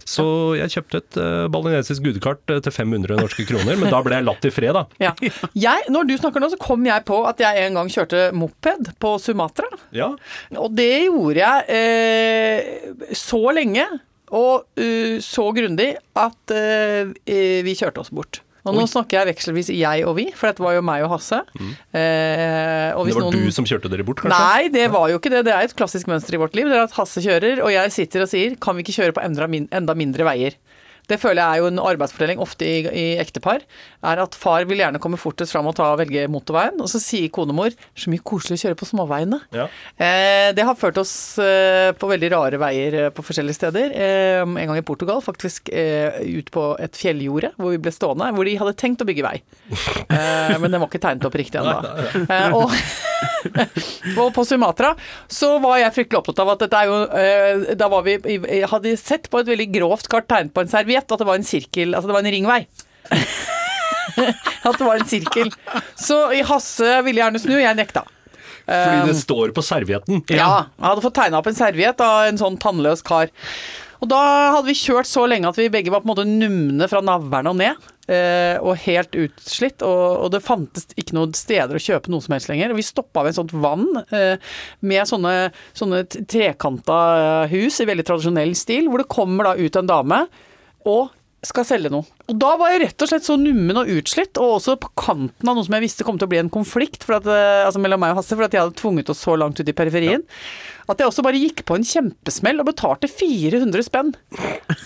Så 0.08 0.24
jeg 0.58 0.72
kjøpte 0.74 1.00
et 1.02 1.18
uh, 1.20 1.46
balinesisk 1.52 2.04
gudekart 2.06 2.52
eh, 2.52 2.60
til 2.64 2.74
500 2.74 3.20
norske 3.20 3.46
kroner, 3.48 3.78
men 3.78 3.92
da 3.92 4.02
ble 4.04 4.18
jeg 4.18 4.26
latt 4.26 4.48
i 4.48 4.52
fred, 4.54 4.74
da. 4.74 4.84
Ja. 5.02 5.12
Jeg, 5.54 5.86
når 5.92 6.08
du 6.08 6.14
snakker 6.18 6.42
nå, 6.42 6.50
så 6.52 6.60
kom 6.60 6.86
jeg 6.88 7.06
på 7.08 7.22
at 7.28 7.42
jeg 7.42 7.66
en 7.66 7.78
gang 7.78 7.90
kjørte 7.92 8.24
moped 8.36 8.92
på 9.02 9.16
Sumatra. 9.22 9.70
Ja. 9.94 10.12
Og 10.58 10.72
det 10.78 10.90
gjorde 11.06 11.42
jeg 11.42 11.78
eh, 11.78 13.12
så 13.18 13.44
lenge 13.54 13.86
og 14.32 14.64
uh, 14.80 15.18
så 15.22 15.50
grundig 15.54 15.92
at 16.18 16.52
vi 17.22 17.74
kjørte 17.76 18.00
oss 18.02 18.10
bort. 18.14 18.40
Og 18.64 18.76
nå 18.78 18.84
snakker 18.86 19.18
jeg 19.18 19.34
vekselvis 19.34 19.70
jeg 19.74 20.04
og 20.06 20.14
vi, 20.16 20.28
for 20.38 20.46
dette 20.52 20.62
var 20.62 20.76
jo 20.76 20.82
meg 20.86 21.02
og 21.02 21.10
Hasse. 21.16 21.40
Eh, 21.92 22.92
og 22.94 23.06
Det 23.08 23.14
var 23.16 23.24
noen- 23.26 23.32
du 23.46 23.50
som 23.50 23.64
kjørte 23.66 23.90
dere 23.90 24.04
bort, 24.06 24.20
kanskje? 24.22 24.38
Nei, 24.38 24.68
det 24.68 24.90
var 24.92 25.08
jo 25.10 25.18
ikke 25.18 25.30
det. 25.34 25.44
Det 25.46 25.52
er 25.54 25.64
et 25.66 25.74
klassisk 25.76 26.06
mønster 26.06 26.34
i 26.34 26.38
vårt 26.38 26.54
liv. 26.54 26.68
Det 26.70 26.76
er 26.78 26.84
at 26.86 26.92
Hasse 26.92 27.20
kjører, 27.20 27.62
og 27.62 27.70
jeg 27.74 27.90
sitter 27.92 28.22
og 28.22 28.28
sier 28.30 28.54
kan 28.60 28.76
vi 28.76 28.82
ikke 28.84 28.94
kjøre 29.02 29.12
på 29.16 29.24
enda, 29.24 29.48
min 29.48 29.68
enda 29.72 29.94
mindre 29.94 30.22
veier? 30.24 30.54
Det 31.12 31.20
føler 31.20 31.42
jeg 31.42 31.60
er 31.60 31.62
jo 31.62 31.70
en 31.70 31.82
arbeidsfortelling 31.82 32.40
ofte 32.42 32.66
i, 32.66 32.76
i 32.88 33.06
ektepar. 33.20 33.64
Er 34.02 34.22
at 34.22 34.36
far 34.38 34.64
vil 34.68 34.80
gjerne 34.82 35.00
komme 35.02 35.20
fortest 35.20 35.54
fram 35.54 35.68
og 35.70 35.76
ta 35.78 35.92
og 35.92 36.00
velge 36.00 36.24
motorveien, 36.32 36.80
og 36.82 36.88
så 36.90 37.00
sier 37.02 37.30
konemor 37.32 37.74
så 37.94 38.10
mye 38.12 38.22
koselig 38.26 38.58
å 38.58 38.62
kjøre 38.64 38.78
på 38.80 38.88
småveiene. 38.88 39.38
Ja. 39.54 39.68
Eh, 39.96 40.50
det 40.56 40.66
har 40.66 40.78
ført 40.78 40.98
oss 41.02 41.12
eh, 41.42 41.92
på 41.98 42.10
veldig 42.10 42.32
rare 42.34 42.60
veier 42.62 42.98
eh, 43.04 43.10
på 43.14 43.24
forskjellige 43.26 43.58
steder. 43.58 43.94
Eh, 43.94 44.40
en 44.42 44.56
gang 44.56 44.78
i 44.78 44.84
Portugal, 44.86 45.22
faktisk 45.24 45.70
eh, 45.72 46.18
ut 46.38 46.50
på 46.54 46.66
et 46.82 46.98
fjelljorde 46.98 47.52
hvor 47.58 47.74
vi 47.74 47.80
ble 47.82 47.92
stående, 47.94 48.32
hvor 48.36 48.48
de 48.48 48.56
hadde 48.60 48.76
tenkt 48.80 49.04
å 49.04 49.08
bygge 49.08 49.26
vei. 49.28 49.38
Eh, 50.12 50.58
men 50.60 50.68
den 50.68 50.80
var 50.82 50.88
ikke 50.90 51.00
tegnet 51.00 51.24
opp 51.24 51.36
riktig 51.38 51.60
ennå. 51.60 51.72
Og, 52.58 52.72
og 54.20 54.28
på 54.34 54.44
Sumatra 54.44 54.92
så 55.30 55.54
var 55.62 55.78
jeg 55.80 55.94
fryktelig 55.96 56.20
opptatt 56.20 56.42
av 56.42 56.50
at 56.52 56.64
dette 56.64 56.80
er 56.82 56.90
jo 56.90 56.98
Da 57.78 57.88
var 57.90 58.04
vi 58.04 58.16
hadde 58.68 58.92
sett 59.00 59.30
på 59.32 59.40
et 59.40 59.48
veldig 59.48 59.68
grovt 59.72 60.10
kart 60.12 60.28
tegnet 60.30 60.52
på 60.54 60.64
en 60.64 60.70
serviett 60.70 61.01
at 61.10 61.22
det 61.22 61.26
var 61.26 61.40
en 61.40 61.46
sirkel, 61.46 61.96
altså 61.96 62.10
det 62.10 62.16
var 62.16 62.22
en 62.22 62.34
ringvei. 62.36 62.60
at 64.68 64.78
det 64.78 64.86
var 64.86 65.00
en 65.00 65.08
sirkel. 65.08 65.52
Så 65.98 66.18
i 66.36 66.42
Hasse 66.46 66.98
ville 67.06 67.22
gjerne 67.22 67.42
snu, 67.42 67.56
jeg 67.58 67.78
nekta. 67.78 68.06
Fordi 68.62 69.10
det 69.10 69.18
står 69.18 69.50
på 69.56 69.64
servietten. 69.66 70.22
Ja, 70.30 70.68
jeg 70.78 70.86
hadde 70.86 71.04
fått 71.04 71.18
tegna 71.18 71.40
opp 71.40 71.48
en 71.50 71.58
serviett 71.58 72.02
av 72.04 72.28
en 72.28 72.38
sånn 72.38 72.60
tannløs 72.62 73.02
kar. 73.06 73.32
Og 74.02 74.10
da 74.10 74.20
hadde 74.56 74.66
vi 74.66 74.78
kjørt 74.78 75.06
så 75.06 75.28
lenge 75.30 75.50
at 75.50 75.58
vi 75.58 75.70
begge 75.70 75.92
var 75.94 76.02
på 76.02 76.08
en 76.08 76.12
måte 76.12 76.26
numne 76.26 76.88
fra 76.90 77.02
navlen 77.04 77.50
og 77.52 77.58
ned. 77.58 77.90
Eh, 78.10 78.56
og 78.58 78.80
helt 78.82 79.14
utslitt. 79.14 79.82
Og, 79.86 80.06
og 80.24 80.32
det 80.34 80.42
fantes 80.42 80.88
ikke 80.98 81.14
noen 81.14 81.34
steder 81.38 81.78
å 81.78 81.82
kjøpe 81.82 82.10
noe 82.10 82.24
som 82.24 82.34
helst 82.34 82.50
lenger. 82.50 82.74
Og 82.74 82.80
vi 82.80 82.86
stoppa 82.86 83.22
ved 83.22 83.34
et 83.34 83.38
sånt 83.38 83.54
vann 83.54 83.86
eh, 84.10 84.54
med 84.82 85.06
sånne, 85.06 85.36
sånne 85.78 86.02
trekanta 86.10 86.98
eh, 87.44 87.54
hus 87.54 87.78
i 87.78 87.86
veldig 87.88 88.08
tradisjonell 88.08 88.56
stil, 88.58 88.90
hvor 88.90 89.04
det 89.04 89.12
kommer 89.12 89.52
da 89.52 89.54
ut 89.60 89.78
en 89.78 89.90
dame 89.90 90.24
og 90.88 91.10
skal 91.42 91.66
selge 91.66 91.90
noe. 91.90 92.06
Og 92.30 92.36
da 92.38 92.52
var 92.58 92.70
jeg 92.70 92.84
rett 92.84 93.02
og 93.02 93.10
slett 93.10 93.26
så 93.26 93.34
nummen 93.40 93.78
og 93.80 93.88
utslitt, 93.90 94.38
og 94.38 94.60
også 94.60 94.76
på 94.82 94.92
kanten 95.02 95.48
av 95.50 95.56
noe 95.58 95.66
som 95.66 95.74
jeg 95.74 95.84
visste 95.88 96.06
kom 96.06 96.20
til 96.20 96.28
å 96.28 96.30
bli 96.30 96.38
en 96.38 96.52
konflikt 96.52 97.02
for 97.02 97.18
at, 97.18 97.26
eh, 97.26 97.64
altså 97.66 97.82
mellom 97.82 97.98
meg 98.02 98.14
og 98.14 98.20
Hasse, 98.20 98.36
for 98.36 98.46
at 98.46 98.54
jeg 98.54 98.62
hadde 98.62 98.78
tvunget 98.78 99.10
oss 99.10 99.24
så 99.26 99.34
langt 99.38 99.58
ut 99.58 99.66
i 99.66 99.74
periferien. 99.74 100.22
At 100.86 101.02
jeg 101.02 101.10
også 101.10 101.24
bare 101.26 101.40
gikk 101.42 101.64
på 101.66 101.78
en 101.78 101.86
kjempesmell 101.86 102.62
og 102.62 102.70
betalte 102.70 103.10
400 103.10 103.86
spenn 103.88 104.14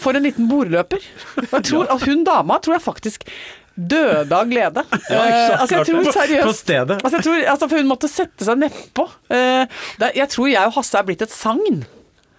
for 0.00 0.16
en 0.16 0.24
liten 0.24 0.48
bordløper. 0.48 1.04
Og 1.44 1.54
jeg 1.58 1.68
tror 1.70 1.92
at 1.92 2.08
hun 2.08 2.24
dama 2.24 2.58
tror 2.64 2.78
jeg 2.78 2.86
faktisk 2.86 3.28
døde 3.76 4.32
av 4.32 4.48
glede. 4.48 4.84
Ja, 5.12 5.24
Eh, 5.26 5.60
altså 5.60 5.76
jeg 5.76 5.86
tror 5.90 6.08
seriøst 6.08 6.46
På 6.46 6.56
stedet. 6.56 6.96
Altså, 7.02 7.18
jeg 7.18 7.24
tror, 7.26 7.42
altså, 7.52 7.68
for 7.68 7.82
hun 7.82 7.90
måtte 7.90 8.08
sette 8.08 8.46
seg 8.48 8.58
nedpå. 8.64 9.04
Uh, 9.28 9.68
jeg 10.16 10.28
tror 10.32 10.48
jeg 10.48 10.70
og 10.70 10.78
Hasse 10.78 10.96
er 10.96 11.04
blitt 11.04 11.24
et 11.26 11.34
sagn. 11.34 11.84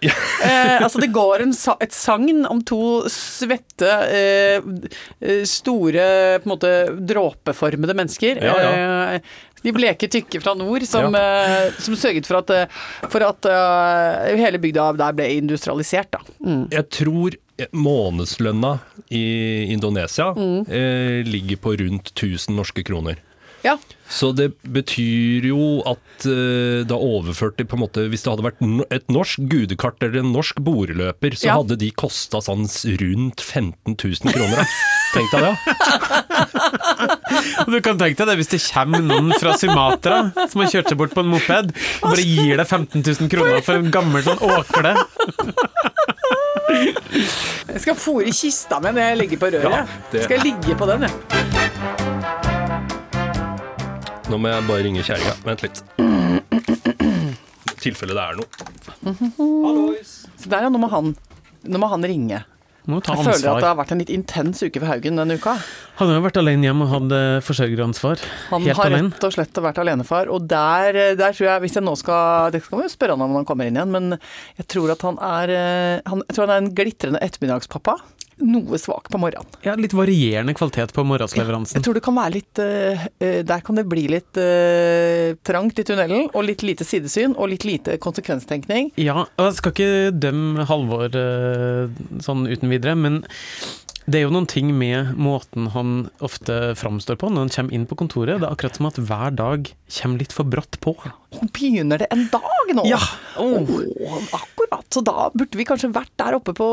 Eh, 0.02 0.76
altså 0.82 1.00
det 1.02 1.08
går 1.10 1.42
en, 1.42 1.52
et 1.82 1.94
sagn 1.96 2.44
om 2.46 2.60
to 2.62 2.78
svette, 3.10 3.88
eh, 4.14 4.62
eh, 5.20 5.42
store, 5.48 6.38
på 6.38 6.46
en 6.46 6.52
måte 6.54 6.72
dråpeformede 7.10 7.96
mennesker. 7.98 8.38
Ja, 8.44 8.56
Eh, 9.18 9.20
de 9.64 9.72
bleke 9.74 10.06
tykke 10.06 10.38
fra 10.40 10.52
nord 10.54 10.84
som, 10.86 11.10
eh, 11.18 11.72
som 11.82 11.96
sørget 11.98 12.28
for 12.30 12.38
at, 12.38 12.70
for 13.10 13.24
at 13.26 13.48
uh, 13.50 14.36
hele 14.38 14.60
bygda 14.62 14.92
der 15.00 15.16
ble 15.18 15.26
industrialisert. 15.34 16.12
Da. 16.14 16.20
Mm. 16.46 16.68
Jeg 16.70 16.86
tror 16.94 17.34
månedslønna 17.74 18.76
i 19.10 19.24
Indonesia 19.74 20.30
Mm. 20.36 20.60
eh, 20.70 21.24
ligger 21.26 21.56
på 21.56 21.74
rundt 21.80 22.12
1000 22.14 22.54
norske 22.54 22.84
kroner. 22.86 23.18
Ja. 23.68 23.76
Så 24.08 24.30
det 24.32 24.54
betyr 24.64 25.44
jo 25.50 25.82
at 25.84 26.24
uh, 26.24 26.80
da 26.88 26.96
overførte 26.96 27.60
de 27.60 27.66
på 27.68 27.76
en 27.76 27.82
måte 27.82 28.06
Hvis 28.08 28.22
det 28.24 28.30
hadde 28.32 28.46
vært 28.46 28.62
et 28.96 29.04
norsk 29.12 29.42
gudekart 29.52 30.00
eller 30.06 30.22
en 30.22 30.30
norsk 30.32 30.56
boreløper, 30.64 31.36
så 31.36 31.44
Ja. 31.50 31.58
hadde 31.60 31.76
de 31.82 31.90
kosta 31.92 32.40
sånn 32.40 32.64
rundt 33.02 33.44
15 33.44 33.92
000 34.00 34.32
kroner. 34.32 34.64
Tenk 35.12 35.28
deg 35.34 35.40
det. 35.44 35.52
ja. 35.52 35.64
Du 37.68 37.76
kan 37.84 37.98
tenke 38.00 38.16
deg 38.24 38.28
det 38.30 38.36
hvis 38.40 38.48
det 38.54 38.60
kommer 38.72 39.02
noen 39.04 39.28
fra 39.38 39.52
Sumatra 39.60 40.16
som 40.48 40.62
har 40.62 40.70
kjørt 40.72 40.88
seg 40.90 40.98
bort 41.00 41.12
på 41.14 41.20
en 41.24 41.30
moped, 41.34 41.66
og 42.00 42.06
bare 42.14 42.24
gir 42.24 42.56
deg 42.58 42.64
15 42.66 43.04
000 43.04 43.28
kroner 43.32 43.60
for 43.66 43.74
en 43.82 43.90
gammel 43.94 44.22
sånn 44.24 44.40
åkle. 44.48 44.92
Jeg 47.68 47.80
skal 47.84 47.96
fòre 48.00 48.32
kista 48.34 48.80
mi 48.84 48.90
når 48.96 49.04
jeg 49.10 49.16
ligger 49.22 49.38
på 49.44 49.48
røret. 49.54 49.76
Ja, 49.76 49.80
det- 50.12 50.22
Skal 50.24 50.36
jeg 50.40 50.44
ligge 50.52 50.72
på 50.80 50.84
den, 50.88 51.00
jeg. 51.08 51.12
Nå 54.28 54.36
må 54.36 54.50
jeg 54.52 54.64
bare 54.68 54.84
ringe 54.84 55.02
kjerringa. 55.06 55.34
Vent 55.46 55.62
litt. 55.64 55.80
I 57.68 57.80
tilfelle 57.80 58.12
det 58.16 58.24
er 58.26 58.36
noe. 58.36 58.46
Så 60.38 60.50
der, 60.52 60.66
ja, 60.66 60.70
nå 60.72 60.80
må 60.82 60.90
han, 60.92 61.14
nå 61.64 61.80
må 61.80 61.88
han 61.92 62.04
ringe. 62.06 62.42
Må 62.88 63.02
ta 63.04 63.12
Jeg 63.18 63.26
føler 63.26 63.50
at 63.52 63.60
det 63.60 63.68
har 63.68 63.76
vært 63.76 63.90
en 63.92 64.00
litt 64.00 64.12
intens 64.12 64.62
uke 64.64 64.80
for 64.80 64.88
Haugen 64.88 65.18
denne 65.20 65.36
uka. 65.36 65.52
Han 65.98 66.08
har 66.08 66.16
jo 66.16 66.24
vært 66.24 66.38
alene 66.40 66.64
hjemme 66.68 66.86
og 66.86 66.92
hatt 66.94 67.12
eh, 67.12 67.40
forsørgeransvar. 67.44 68.22
Han 68.48 68.64
Helt 68.64 68.78
har 68.80 68.88
alene. 68.88 69.10
rett 69.12 69.26
og 69.28 69.34
slett 69.34 69.60
vært 69.64 69.80
alenefar, 69.82 70.30
og 70.32 70.46
der, 70.48 70.96
der 71.18 71.36
tror 71.36 71.50
jeg, 71.50 71.64
hvis 71.66 71.76
jeg 71.76 71.84
nå 71.84 71.92
skal 72.00 72.54
Det 72.54 72.62
skal 72.64 72.80
vi 72.80 72.86
jo 72.86 72.92
spørre 72.94 73.16
han 73.16 73.24
om 73.26 73.34
når 73.34 73.42
han 73.42 73.48
kommer 73.50 73.68
inn 73.68 73.76
igjen, 73.76 73.92
men 73.92 74.16
jeg 74.60 74.68
tror 74.72 74.94
at 74.94 75.04
han 75.04 75.20
er 75.20 75.52
eh, 75.52 76.06
han, 76.08 76.24
Jeg 76.30 76.36
tror 76.38 76.46
han 76.48 76.54
er 76.56 76.62
en 76.64 76.72
glitrende 76.80 77.20
ettermiddagspappa. 77.28 77.98
Noe 78.38 78.78
svak 78.78 79.08
på 79.10 79.18
morgenen. 79.18 79.48
Ja, 79.64 79.74
litt 79.78 79.94
varierende 79.96 80.54
kvalitet 80.54 80.92
på 80.94 81.04
Jeg 81.08 81.82
tror 81.82 81.96
det 81.96 82.02
kan 82.04 82.16
være 82.16 82.34
litt 82.36 82.60
eh, 82.62 83.06
eh, 83.18 83.40
Der 83.46 83.64
kan 83.64 83.78
det 83.78 83.86
bli 83.90 84.06
litt 84.12 84.38
uh, 84.38 85.34
trangt 85.46 85.78
i 85.78 85.84
tunnelen, 85.86 86.28
og 86.32 86.46
litt 86.46 86.62
lite 86.62 86.86
sidesyn, 86.86 87.34
og 87.36 87.50
litt 87.52 87.66
lite 87.66 87.98
konsekvenstenkning. 88.02 88.92
Ja, 89.00 89.26
og 89.26 89.44
jeg 89.48 89.58
skal 89.58 89.74
ikke 89.74 90.14
dømme 90.14 90.66
Halvor 90.68 91.14
uh, 91.18 91.90
sånn 92.22 92.46
uten 92.48 92.70
videre, 92.70 92.94
men 92.98 93.22
det 94.08 94.20
er 94.20 94.24
jo 94.24 94.30
noen 94.32 94.46
ting 94.48 94.70
med 94.72 95.10
måten 95.20 95.66
han 95.74 95.90
ofte 96.24 96.54
framstår 96.80 97.18
på 97.20 97.28
når 97.28 97.44
han 97.46 97.50
kommer 97.52 97.76
inn 97.76 97.84
på 97.90 97.98
kontoret. 98.00 98.38
Det 98.40 98.46
er 98.48 98.54
akkurat 98.54 98.78
som 98.78 98.88
at 98.88 98.96
hver 99.04 99.34
dag 99.36 99.68
kommer 99.98 100.22
litt 100.22 100.32
for 100.32 100.48
brått 100.48 100.78
på. 100.84 100.94
Og 101.36 101.42
begynner 101.52 102.00
det 102.00 102.08
en 102.14 102.24
dag 102.32 102.72
nå? 102.78 102.86
Ja. 102.88 103.00
Åh, 103.36 103.72
akkurat. 104.38 104.86
Så 104.94 105.02
da 105.04 105.28
burde 105.34 105.60
vi 105.60 105.66
kanskje 105.68 105.90
vært 105.92 106.12
der 106.20 106.38
oppe 106.38 106.54
på 106.56 106.68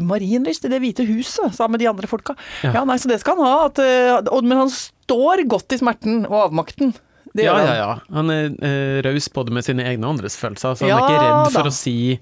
Marienlyst, 0.00 0.64
i 0.64 0.72
det 0.72 0.80
hvite 0.82 1.04
huset, 1.08 1.52
sammen 1.56 1.76
med 1.76 1.84
de 1.84 1.90
andre 1.92 2.08
folka. 2.10 2.36
Ja, 2.64 2.72
Ja. 2.80 2.84
nei, 2.88 2.96
så 2.96 3.08
det 3.12 3.20
skal 3.20 3.36
han 3.36 3.46
ha. 3.46 3.66
At, 3.68 3.78
eh, 3.84 4.16
og, 4.32 4.42
men 4.48 4.58
han 4.64 4.72
står 4.72 5.44
godt 5.48 5.76
i 5.76 5.80
smerten 5.82 6.24
og 6.28 6.48
avmakten. 6.48 6.94
Det 7.36 7.44
Ja, 7.44 7.58
ja, 7.60 7.74
ja. 7.76 7.90
Han 8.16 8.30
er 8.32 8.46
eh, 8.64 9.02
raus 9.04 9.28
både 9.28 9.52
med 9.52 9.62
sine 9.66 9.84
egne 9.84 10.06
og 10.08 10.16
andres 10.16 10.38
følelser, 10.40 10.74
så 10.74 10.86
han 10.86 10.88
Ja 10.88 10.96
er 10.96 11.04
ikke 11.04 11.20
redd 11.26 11.52
for 11.52 11.68
da. 11.68 11.68
å 11.68 11.76
si 11.76 12.18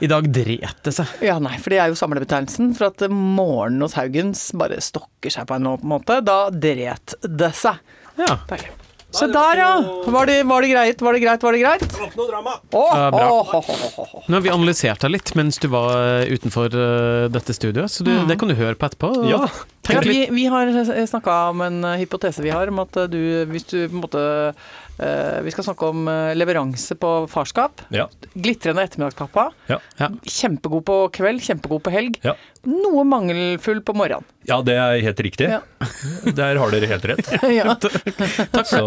'i 0.00 0.06
dag 0.06 0.28
dret 0.32 0.82
det 0.84 0.92
seg'. 0.94 1.14
Ja, 1.26 1.38
nei, 1.42 1.56
for 1.58 1.70
det 1.70 1.78
er 1.82 1.88
jo 1.92 1.98
samlebetegnelsen 1.98 2.74
for 2.78 2.86
at 2.92 3.02
eh, 3.02 3.08
morgenen 3.12 3.82
hos 3.82 3.94
Haugens 3.98 4.52
bare 4.54 4.80
stokker 4.80 5.30
seg 5.30 5.46
på 5.48 5.56
en 5.58 5.68
måte. 5.82 6.20
Da 6.24 6.50
dret 6.50 7.14
det 7.22 7.54
seg. 7.54 7.80
Ja. 8.18 8.38
Deilig. 8.48 8.70
Se 9.10 9.24
der, 9.32 9.56
ja! 9.56 9.68
Var 10.04 10.26
det, 10.28 10.42
var 10.44 10.60
det 10.60 10.68
greit, 10.68 11.00
var 11.00 11.14
det 11.16 11.20
greit, 11.22 11.42
var 11.42 11.52
det 11.56 11.60
greit? 11.62 11.84
Åh, 11.96 12.98
Ja, 12.98 13.10
bra. 13.10 13.28
åh, 13.32 13.54
åh, 13.54 13.70
åh, 13.96 14.08
åh. 14.14 14.24
Nå 14.28 14.36
har 14.36 14.42
vi 14.44 14.50
analysert 14.52 15.00
deg 15.00 15.10
litt 15.14 15.32
mens 15.34 15.56
du 15.58 15.64
var 15.72 15.94
eh, 15.96 16.28
utenfor 16.28 16.66
eh, 16.76 17.28
dette 17.32 17.54
studioet, 17.56 17.88
så 17.90 18.04
du, 18.04 18.10
det 18.28 18.36
kan 18.38 18.48
du 18.52 18.54
høre 18.58 18.76
på 18.76 18.84
etterpå. 18.84 19.24
Ja. 19.30 19.48
Ja, 19.88 20.02
vi, 20.04 20.26
vi 20.30 20.44
har 20.52 20.68
snakka 21.08 21.38
om 21.54 21.62
en 21.64 21.80
eh, 21.88 21.96
hypotese 22.02 22.44
vi 22.44 22.50
har, 22.52 22.68
om 22.68 22.82
at 22.84 22.96
eh, 23.00 23.08
du, 23.08 23.46
hvis 23.48 23.64
du 23.70 23.78
på 23.88 23.94
en 23.96 24.02
måte 24.04 24.20
eh, 24.20 24.68
Vi 24.98 25.52
skal 25.54 25.64
snakke 25.68 25.88
om 25.92 26.08
eh, 26.10 26.32
leveranse 26.34 26.96
på 26.98 27.10
farskap. 27.30 27.84
Ja. 27.94 28.08
Glitrende 28.34 28.82
ettermiddagspappa. 28.82 29.44
Ja. 29.70 29.78
Ja. 30.00 30.08
Kjempegod 30.26 30.84
på 30.88 30.96
kveld, 31.14 31.42
kjempegod 31.46 31.84
på 31.86 31.92
helg. 31.94 32.18
Ja. 32.26 32.34
Noe 32.66 33.04
mangelfull 33.06 33.80
på 33.86 33.94
morgenen. 33.94 34.26
ja, 34.48 34.58
det 34.66 34.74
er 34.74 34.98
helt 35.04 35.20
riktig. 35.20 35.50
Ja. 35.52 35.60
Der 36.40 36.58
har 36.58 36.74
dere 36.74 36.90
helt 36.90 37.06
rett. 37.12 37.30
ja. 37.58 37.76
Så 38.66 38.82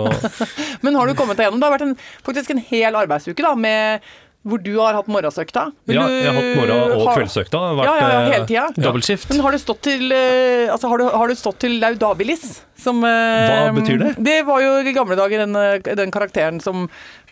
Men 0.81 0.99
har 0.99 1.07
du 1.07 1.15
kommet 1.15 1.39
deg 1.39 1.47
gjennom? 1.47 1.61
Det 1.63 1.69
har 1.69 1.77
vært 1.77 1.87
en, 1.87 1.95
faktisk 2.27 2.51
en 2.55 2.65
hel 2.71 2.97
arbeidsuke 2.99 3.45
da, 3.45 3.55
med 3.55 4.11
hvor 4.41 4.61
du 4.61 4.71
har 4.79 4.95
hatt 4.97 5.09
morgensøkta. 5.11 5.67
Vil 5.85 5.99
ja, 5.99 6.07
jeg 6.09 6.25
har 6.25 6.37
hatt 6.39 6.57
morgen- 6.57 6.93
og 6.97 7.07
kveldsøkta. 7.13 7.61
Vært, 7.77 7.85
ja, 7.85 7.95
ja, 8.01 8.09
eh, 8.09 8.31
hele 8.33 8.47
tida. 8.49 8.65
Dobbeltskift. 8.87 9.29
Men 9.29 9.43
har 9.45 9.53
du 9.53 9.61
stått 9.61 9.81
til 9.85 10.11
eh, 10.11 10.71
Altså, 10.71 10.89
har 10.89 10.97
du, 10.97 11.05
har 11.13 11.27
du 11.27 11.35
stått 11.37 11.59
til 11.61 11.77
laudabilis? 11.81 12.61
Som, 12.81 13.03
eh, 13.05 13.51
Hva 13.51 13.73
betyr 13.75 13.99
det? 14.01 14.15
Det 14.17 14.39
var 14.47 14.63
jo 14.63 14.71
i 14.81 14.93
gamle 14.95 15.17
dager 15.19 15.45
den, 15.45 15.57
den 15.85 16.13
karakteren 16.13 16.57
som 16.63 16.87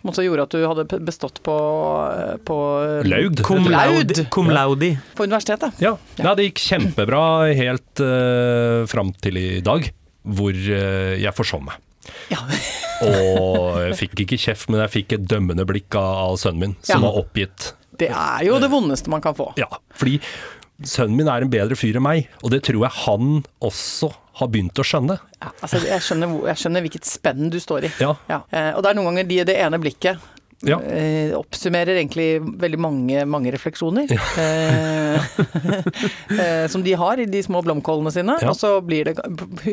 måtte 0.05 0.23
gjorde 0.23 0.45
at 0.45 0.53
du 0.53 0.61
hadde 0.63 0.99
bestått 1.03 1.41
på, 1.43 1.55
på, 2.45 2.57
Laud. 3.09 3.41
Cum 3.43 3.65
Laud. 3.67 4.13
Cum 4.29 4.51
laudi. 4.53 4.93
på 5.15 5.25
universitetet. 5.27 5.81
Ja. 5.83 5.97
ja, 6.15 6.35
det 6.37 6.51
gikk 6.51 6.61
kjempebra 6.63 7.23
helt 7.57 8.03
uh, 8.03 8.85
fram 8.87 9.11
til 9.19 9.41
i 9.41 9.49
dag, 9.65 9.89
hvor 10.23 10.55
uh, 10.55 11.17
jeg 11.19 11.35
forsov 11.35 11.65
meg. 11.67 11.81
Ja. 12.31 12.45
Og 13.05 13.79
jeg 13.87 13.97
fikk 14.03 14.23
ikke 14.25 14.39
kjeft, 14.45 14.69
men 14.71 14.81
jeg 14.83 14.93
fikk 14.97 15.17
et 15.17 15.27
dømmende 15.31 15.65
blikk 15.69 15.95
av, 15.99 16.31
av 16.31 16.37
sønnen 16.41 16.59
min, 16.65 16.75
som 16.83 17.01
Ja. 17.03 17.07
var 17.09 17.19
oppgitt. 17.23 17.73
Det 17.99 18.09
er 18.11 18.45
jo 18.47 18.59
det 18.59 18.69
vondeste 18.71 19.09
man 19.11 19.21
kan 19.21 19.35
få. 19.35 19.51
Ja, 19.59 19.67
fordi 19.95 20.19
sønnen 20.87 21.17
min 21.19 21.27
er 21.27 21.43
en 21.43 21.51
bedre 21.51 21.75
fyr 21.75 21.97
enn 21.99 22.05
meg, 22.05 22.29
og 22.43 22.51
det 22.51 22.61
tror 22.63 22.85
jeg 22.85 22.91
han 23.05 23.43
også 23.61 24.11
har 24.39 24.47
begynt 24.47 24.79
å 24.79 24.85
skjønne. 24.87 25.17
Ja, 25.41 25.49
altså, 25.61 25.81
jeg, 25.83 25.99
skjønner, 26.05 26.35
jeg 26.47 26.55
skjønner 26.61 26.85
hvilket 26.85 27.05
spenn 27.09 27.49
du 27.51 27.59
står 27.59 27.89
i. 27.89 27.91
Ja, 27.99 28.15
Eh, 28.51 28.71
og 28.75 28.83
det 28.83 28.91
er 28.91 28.95
noen 28.95 29.09
ganger 29.11 29.27
de, 29.27 29.43
det 29.43 29.57
ene 29.59 29.79
blikket 29.79 30.19
ja. 30.67 30.79
eh, 30.81 31.31
oppsummerer 31.37 31.95
egentlig 32.01 32.39
veldig 32.59 32.79
mange, 32.79 33.25
mange 33.25 33.51
refleksjoner. 33.55 34.09
Ja. 34.11 35.19
eh, 36.39 36.67
som 36.67 36.83
de 36.83 36.93
har 36.93 37.19
i 37.19 37.25
de 37.25 37.43
små 37.43 37.61
blomkålene 37.65 38.11
sine, 38.13 38.37
Ja. 38.41 38.49
og 38.51 38.55
så 38.57 38.81
blir 38.85 39.05
det 39.05 39.15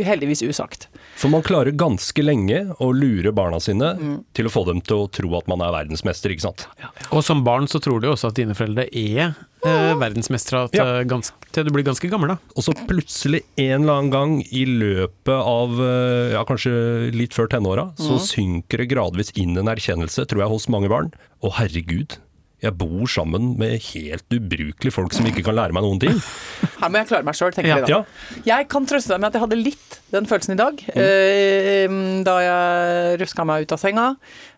heldigvis 0.07 0.43
usagt. 0.47 0.89
For 1.17 1.29
man 1.33 1.43
klarer 1.47 1.73
ganske 1.77 2.23
lenge 2.25 2.63
å 2.81 2.93
lure 2.95 3.33
barna 3.33 3.61
sine 3.61 3.95
Mm. 3.97 4.25
til 4.35 4.47
å 4.47 4.51
få 4.53 4.65
dem 4.67 4.81
til 4.81 4.97
å 5.07 5.11
tro 5.11 5.35
at 5.39 5.49
man 5.49 5.61
er 5.61 5.73
verdensmester, 5.73 6.31
ikke 6.31 6.47
sant. 6.49 6.67
Og 7.13 7.23
som 7.25 7.43
barn 7.45 7.67
så 7.67 7.81
tror 7.81 8.01
du 8.01 8.09
også 8.09 8.29
at 8.29 8.35
dine 8.35 8.55
foreldre 8.55 8.89
er 8.93 9.35
eh, 9.67 9.95
verdensmestere 9.99 10.69
til, 10.71 10.79
Ja. 10.85 11.21
til 11.53 11.65
du 11.65 11.71
blir 11.73 11.83
ganske 11.85 12.09
gammel, 12.11 12.29
da. 12.29 12.37
Og 12.57 12.63
så 12.63 12.73
plutselig 12.87 13.43
en 13.59 13.83
eller 13.83 13.93
annen 13.99 14.11
gang 14.11 14.45
i 14.53 14.65
løpet 14.65 15.33
av 15.35 15.71
eh, 15.81 16.33
ja, 16.35 16.45
kanskje 16.45 17.11
litt 17.13 17.33
før 17.35 17.49
tenåra, 17.49 17.87
Mm. 17.97 17.97
så 17.97 18.19
synker 18.21 18.79
det 18.79 18.89
gradvis 18.91 19.33
inn 19.37 19.57
en 19.59 19.67
erkjennelse, 19.67 20.27
tror 20.29 20.41
jeg, 20.45 20.49
hos 20.49 20.69
mange 20.69 20.76
barn. 20.85 21.09
Å 21.41 21.49
herregud, 21.57 22.19
jeg 22.61 22.73
bor 22.77 23.07
sammen 23.09 23.55
med 23.61 23.75
helt 23.93 24.25
ubrukelige 24.33 24.93
folk 24.93 25.13
som 25.17 25.27
ikke 25.29 25.43
kan 25.45 25.57
lære 25.57 25.73
meg 25.77 25.85
noen 25.85 25.99
ting. 26.01 26.21
Her 26.81 26.89
må 26.93 27.01
jeg 27.03 27.09
klare 27.11 27.25
meg 27.25 27.37
sjøl, 27.37 27.53
tenker 27.57 27.73
Ja. 27.73 27.81
vi 27.85 27.93
da. 27.93 28.45
Jeg 28.49 28.69
kan 28.73 28.87
trøste 28.89 29.13
deg 29.15 29.21
med 29.21 29.29
at 29.29 29.37
jeg 29.37 29.45
hadde 29.45 29.59
litt 29.61 29.99
den 30.13 30.29
følelsen 30.29 30.55
i 30.55 30.61
dag. 30.61 30.81
Mm. 30.97 32.25
da 32.27 32.37
jeg 32.45 33.21
ruska 33.21 33.45
meg 33.49 33.65
ut 33.67 33.73
av 33.77 33.81
senga, 33.81 34.07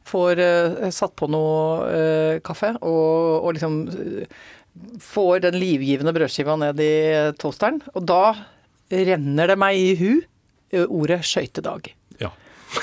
får 0.09 0.39
eh, 0.43 0.89
satt 0.95 1.15
på 1.19 1.29
noe 1.31 1.89
eh, 1.91 2.39
kaffe 2.47 2.75
og, 2.81 3.45
og 3.45 3.55
liksom 3.59 3.81
eh, 3.93 4.39
får 5.03 5.43
den 5.47 5.59
livgivende 5.59 6.15
brødskiva 6.17 6.55
ned 6.59 6.81
i 6.81 6.93
toasteren. 7.39 7.83
Og 7.95 8.07
da 8.09 8.23
renner 8.89 9.51
det 9.53 9.59
meg 9.61 9.77
i 9.77 9.95
hu 10.01 10.11
eh, 10.73 10.87
ordet 10.87 11.21
skøytedag. 11.29 11.91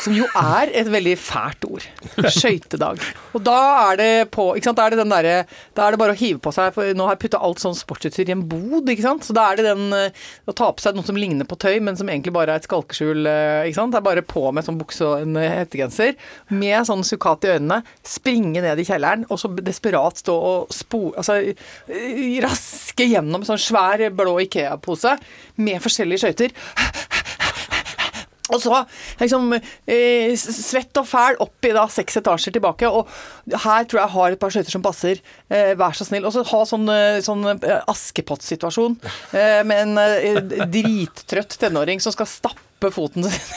Som 0.02 0.16
jo 0.18 0.26
er 0.40 0.72
et 0.74 0.88
veldig 0.90 1.14
fælt 1.22 1.66
ord. 1.68 1.86
Skøytedag. 2.34 3.02
Og 3.38 3.44
da 3.46 3.58
er 3.92 4.00
det 4.00 4.10
på 4.34 4.48
ikke 4.58 4.70
sant? 4.70 4.80
Da 4.80 4.88
er 4.88 4.96
det 4.96 5.02
den 5.04 5.14
der, 5.14 5.46
Da 5.78 5.86
er 5.86 5.94
det 5.94 6.00
bare 6.02 6.16
å 6.16 6.20
hive 6.20 6.42
på 6.42 6.54
seg 6.56 6.74
for 6.76 6.96
Nå 6.98 7.06
har 7.08 7.16
jeg 7.16 7.24
putta 7.26 7.42
alt 7.44 7.62
sånn 7.62 7.78
sportsutstyr 7.78 8.32
i 8.32 8.36
en 8.36 8.46
bod, 8.50 8.90
ikke 8.90 9.06
sant. 9.06 9.26
Så 9.28 9.36
da 9.36 9.48
er 9.52 9.60
det 9.60 9.68
den 9.68 9.94
eh, 9.96 10.26
å 10.50 10.56
ta 10.58 10.72
på 10.74 10.84
seg 10.84 10.98
noe 10.98 11.06
som 11.08 11.20
ligner 11.20 11.48
på 11.50 11.58
tøy, 11.62 11.78
men 11.86 11.98
som 12.00 12.10
egentlig 12.10 12.34
bare 12.36 12.56
er 12.56 12.64
et 12.64 12.68
skalkeskjul, 12.70 13.26
eh, 13.30 13.68
ikke 13.70 13.80
sant. 13.80 13.94
Det 13.96 14.02
er 14.02 14.08
bare 14.10 14.26
på 14.26 14.46
med 14.56 14.66
sånn 14.68 14.80
bukse 14.82 15.06
og 15.06 15.26
en 15.26 15.40
eh, 15.42 15.58
hettegenser, 15.62 16.16
med 16.54 16.90
sånn 16.90 17.06
sukkat 17.06 17.46
i 17.46 17.54
øynene, 17.56 17.82
springe 18.06 18.64
ned 18.66 18.82
i 18.82 18.88
kjelleren, 18.88 19.28
og 19.30 19.42
så 19.42 19.52
desperat 19.60 20.22
stå 20.22 20.36
og 20.36 20.74
spore 20.74 21.14
Altså 21.16 21.38
raske 22.44 23.06
gjennom 23.08 23.46
sånn 23.48 23.62
svær 23.62 24.02
blå 24.16 24.38
Ikea-pose 24.46 25.16
med 25.62 25.82
forskjellige 25.84 26.26
skøyter. 26.26 26.56
Og 28.54 28.62
så 28.62 28.82
liksom 29.18 29.56
eh, 29.58 30.36
svett 30.38 31.00
og 31.02 31.08
fæl 31.10 31.40
opp 31.42 31.66
i 31.66 31.72
da 31.74 31.88
seks 31.90 32.20
etasjer 32.22 32.54
tilbake. 32.54 32.90
Og 32.90 33.10
her 33.66 33.88
tror 33.90 34.02
jeg 34.02 34.06
jeg 34.06 34.14
har 34.16 34.36
et 34.36 34.42
par 34.44 34.54
skøyter 34.54 34.76
som 34.76 34.86
passer. 34.86 35.22
Eh, 35.50 35.74
vær 35.80 35.98
så 35.98 36.06
snill. 36.06 36.28
Og 36.28 36.36
så 36.36 36.46
ha 36.52 36.62
sånn, 36.70 36.86
eh, 36.94 37.18
sånn 37.26 37.42
eh, 37.56 37.80
Askepott-situasjon 37.90 39.00
eh, 39.34 39.64
med 39.66 39.82
en 39.88 39.98
eh, 40.04 40.40
drittrøtt 40.70 41.58
tenåring 41.62 42.04
som 42.04 42.14
skal 42.14 42.30
stappe 42.30 42.62
foten 42.92 43.24
sin. 43.24 43.42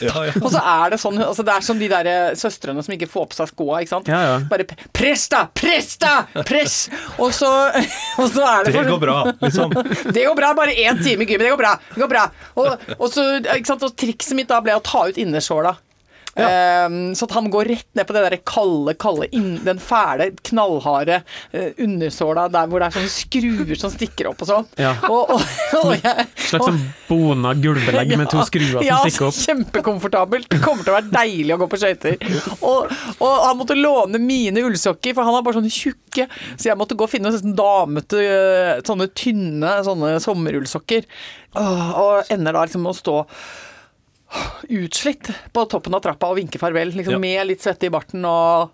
Ja, 0.00 0.20
ja. 0.22 0.32
Og 0.38 0.52
så 0.54 0.60
er 0.62 0.92
det 0.92 0.98
sånn 1.02 1.16
altså 1.18 1.42
Det 1.42 1.50
er 1.56 1.64
som 1.66 1.78
de 1.80 1.88
der 1.90 2.06
eh, 2.06 2.34
søstrene 2.38 2.84
som 2.86 2.92
ikke 2.94 3.08
får 3.10 3.24
på 3.32 3.34
seg 3.34 3.48
skoa, 3.50 3.80
ikke 3.82 3.90
sant. 3.96 4.10
Ja. 4.10 4.36
Bare 4.46 4.66
press 4.94 5.24
da! 5.32 5.40
Press 5.58 5.96
da! 5.98 6.12
Press! 6.46 6.76
Og 7.18 7.34
så, 7.34 7.50
og 8.22 8.30
så 8.30 8.44
er 8.46 8.68
det 8.68 8.76
Det 8.76 8.84
går 8.86 9.02
bra, 9.02 9.16
liksom. 9.42 9.74
det 10.14 10.22
går 10.28 10.38
bra, 10.38 10.52
bare 10.54 10.76
én 10.76 11.02
time 11.02 11.26
i 11.26 11.30
gym. 11.32 11.42
Det 11.42 11.50
går 11.50 11.58
bra. 11.58 11.74
det 11.94 12.04
går 12.04 12.12
bra 12.14 12.28
Og, 12.54 12.86
og, 13.00 13.08
så, 13.10 13.26
ikke 13.42 13.72
sant? 13.72 13.82
og 13.88 13.96
trikset 13.98 14.38
mitt 14.38 14.52
da 14.52 14.62
ble 14.62 14.78
å 14.78 14.84
ta 14.86 15.08
ut 15.10 15.18
innersåla. 15.18 15.74
Ehm, 16.36 17.14
så 17.16 17.24
at 17.24 17.32
han 17.32 17.48
går 17.50 17.70
rett 17.72 17.88
ned 17.96 18.06
på 18.06 18.16
det 18.16 18.22
derre 18.26 18.40
kalde, 18.44 18.94
kalde 19.00 19.28
inn, 19.36 19.56
den 19.64 19.80
fæle, 19.80 20.30
knallharde 20.44 21.22
eh, 21.56 21.70
undersåla 21.82 22.46
der 22.52 22.68
hvor 22.68 22.82
det 22.82 22.90
er 22.90 22.96
sånne 22.98 23.12
skruer 23.12 23.80
som 23.80 23.92
stikker 23.94 24.30
opp 24.30 24.44
og 24.44 24.50
sånn. 24.50 24.68
Ja. 24.80 24.92
Og, 25.08 25.32
og, 25.36 25.46
og 25.80 25.94
jeg, 25.94 26.26
Slags 26.46 26.68
sånn 26.68 26.82
bona 27.08 27.54
gulvbelegg 27.56 28.16
med 28.20 28.30
to 28.32 28.44
skruer 28.48 28.76
som 28.76 28.84
ja, 28.86 29.00
stikker 29.04 29.28
opp. 29.30 29.38
Ja, 29.38 29.46
Kjempekomfortabelt. 29.50 30.50
Det 30.52 30.60
kommer 30.64 30.84
til 30.84 30.92
å 30.92 30.98
være 30.98 31.12
deilig 31.14 31.56
å 31.56 31.60
gå 31.62 31.70
på 31.72 31.80
skøyter. 31.80 32.18
Og, 32.60 32.92
og 33.16 33.34
han 33.46 33.58
måtte 33.58 33.78
låne 33.78 34.20
mine 34.22 34.64
ullsokker, 34.66 35.16
for 35.16 35.26
han 35.26 35.38
har 35.38 35.46
bare 35.46 35.60
sånne 35.60 35.72
tjukke. 35.72 36.28
Så 36.56 36.70
jeg 36.70 36.78
måtte 36.78 36.98
gå 36.98 37.06
og 37.06 37.12
finne 37.12 37.32
sånne 37.34 37.56
damete, 37.56 38.22
øh, 38.22 38.72
sånne 38.86 39.08
tynne 39.16 39.76
sånne 39.86 40.16
sommerullsokker. 40.22 41.06
Og 41.56 42.32
ender 42.32 42.56
da 42.56 42.66
liksom 42.66 42.88
å 42.90 42.96
stå 42.96 43.22
utslitt 44.68 45.30
på 45.54 45.64
toppen 45.70 45.94
av 45.96 46.02
trappa 46.04 46.30
og 46.32 46.38
vinke 46.40 46.58
farvel, 46.60 46.92
liksom 46.96 47.16
Ja. 47.16 47.22
med 47.22 47.46
litt 47.52 47.62
svette 47.64 47.86
i 47.88 47.92
barten 47.94 48.24
og 48.28 48.72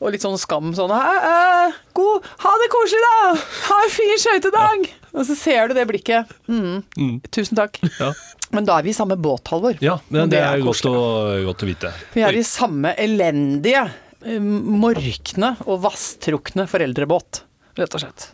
og 0.00 0.14
litt 0.14 0.22
sånn 0.24 0.38
skam 0.40 0.70
sånn 0.72 0.88
«Hæ, 0.88 1.08
eh, 1.28 1.72
God, 1.92 2.24
ha 2.40 2.50
det 2.62 2.68
koselig, 2.72 3.00
da! 3.04 3.34
Ha 3.68 3.76
en 3.84 3.90
fin 3.92 4.14
skøytedag! 4.22 4.86
Og 5.12 5.26
så 5.28 5.36
ser 5.36 5.68
du 5.68 5.74
det 5.76 5.84
blikket. 5.90 6.30
Mm. 6.48 7.20
Tusen 7.28 7.58
takk. 7.58 7.76
Ja. 7.98 8.08
Men 8.50 8.64
da 8.64 8.78
er 8.78 8.86
vi 8.86 8.94
i 8.94 8.96
samme 8.96 9.18
båt, 9.20 9.44
Halvor. 9.52 9.76
Ja, 9.84 9.98
men 10.08 10.30
det, 10.30 10.38
det 10.38 10.46
er 10.46 10.64
godt 10.64 10.88
å, 10.88 10.94
godt 11.44 11.66
å 11.66 11.68
vite. 11.68 11.92
Vi 12.14 12.24
er 12.24 12.32
i 12.32 12.46
samme 12.48 12.94
elendige, 12.96 13.84
eh, 14.24 14.40
morkne 14.40 15.52
og 15.66 15.82
vasstrukne 15.84 16.64
foreldrebåt, 16.70 17.42
rett 17.76 17.98
og 17.98 18.00
slett. 18.06 18.30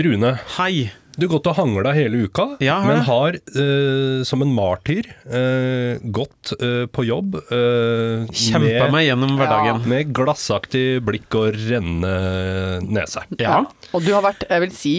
Rune, 0.00 0.38
Hei. 0.56 0.86
Du 1.16 1.26
har 1.26 1.32
gått 1.34 1.46
og 1.52 1.56
hangla 1.58 1.92
hele 1.96 2.22
uka, 2.26 2.46
Ja, 2.64 2.78
har 2.80 2.88
men 2.88 3.02
har 3.06 3.36
eh, 3.36 4.22
som 4.28 4.42
en 4.44 4.52
martyr 4.56 5.08
eh, 5.28 5.98
gått 6.14 6.52
eh, 6.60 6.86
på 6.92 7.04
jobb 7.08 7.36
eh, 7.42 8.26
Kjempa 8.32 8.88
meg 8.94 9.08
gjennom 9.10 9.36
hverdagen. 9.40 9.82
med 9.88 10.12
glassaktig 10.16 11.02
blikk 11.04 11.34
og 11.40 11.52
rennende 11.68 12.80
nese. 12.88 13.24
Ja. 13.40 13.62
Og 13.92 14.04
du 14.06 14.12
har 14.16 14.24
vært, 14.24 14.46
jeg 14.48 14.64
vil 14.66 14.72
si, 14.76 14.94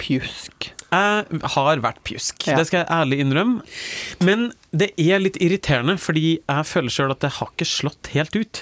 pjusk. 0.00 0.70
Jeg 0.94 1.40
har 1.56 1.80
vært 1.82 1.98
pjusk, 2.06 2.44
Ja. 2.46 2.56
det 2.58 2.66
skal 2.68 2.84
jeg 2.84 2.90
ærlig 2.94 3.18
innrømme. 3.24 3.62
Men 4.22 4.52
det 4.70 4.92
er 5.00 5.18
litt 5.22 5.36
irriterende, 5.42 5.96
fordi 5.98 6.38
jeg 6.46 6.66
føler 6.70 6.90
sjøl 6.94 7.10
at 7.14 7.20
det 7.24 7.32
har 7.40 7.50
ikke 7.50 7.66
slått 7.66 8.10
helt 8.14 8.36
ut. 8.38 8.60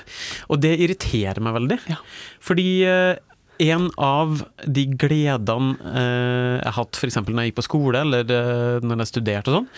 Og 0.48 0.60
det 0.64 0.78
irriterer 0.80 1.40
meg 1.44 1.52
veldig. 1.58 1.78
Ja. 1.92 1.98
Fordi 2.40 2.66
eh, 2.88 3.16
en 3.60 3.88
av 4.00 4.42
de 4.64 4.86
gledene 4.98 5.76
eh, 5.92 6.56
jeg 6.58 6.68
har 6.68 6.78
hatt 6.78 6.98
f.eks. 6.98 7.18
når 7.26 7.42
jeg 7.42 7.52
gikk 7.52 7.60
på 7.60 7.66
skole, 7.68 8.04
eller 8.06 8.32
eh, 8.32 8.84
når 8.84 9.04
jeg 9.04 9.12
studerte 9.12 9.52
og 9.52 9.58
sånn, 9.60 9.68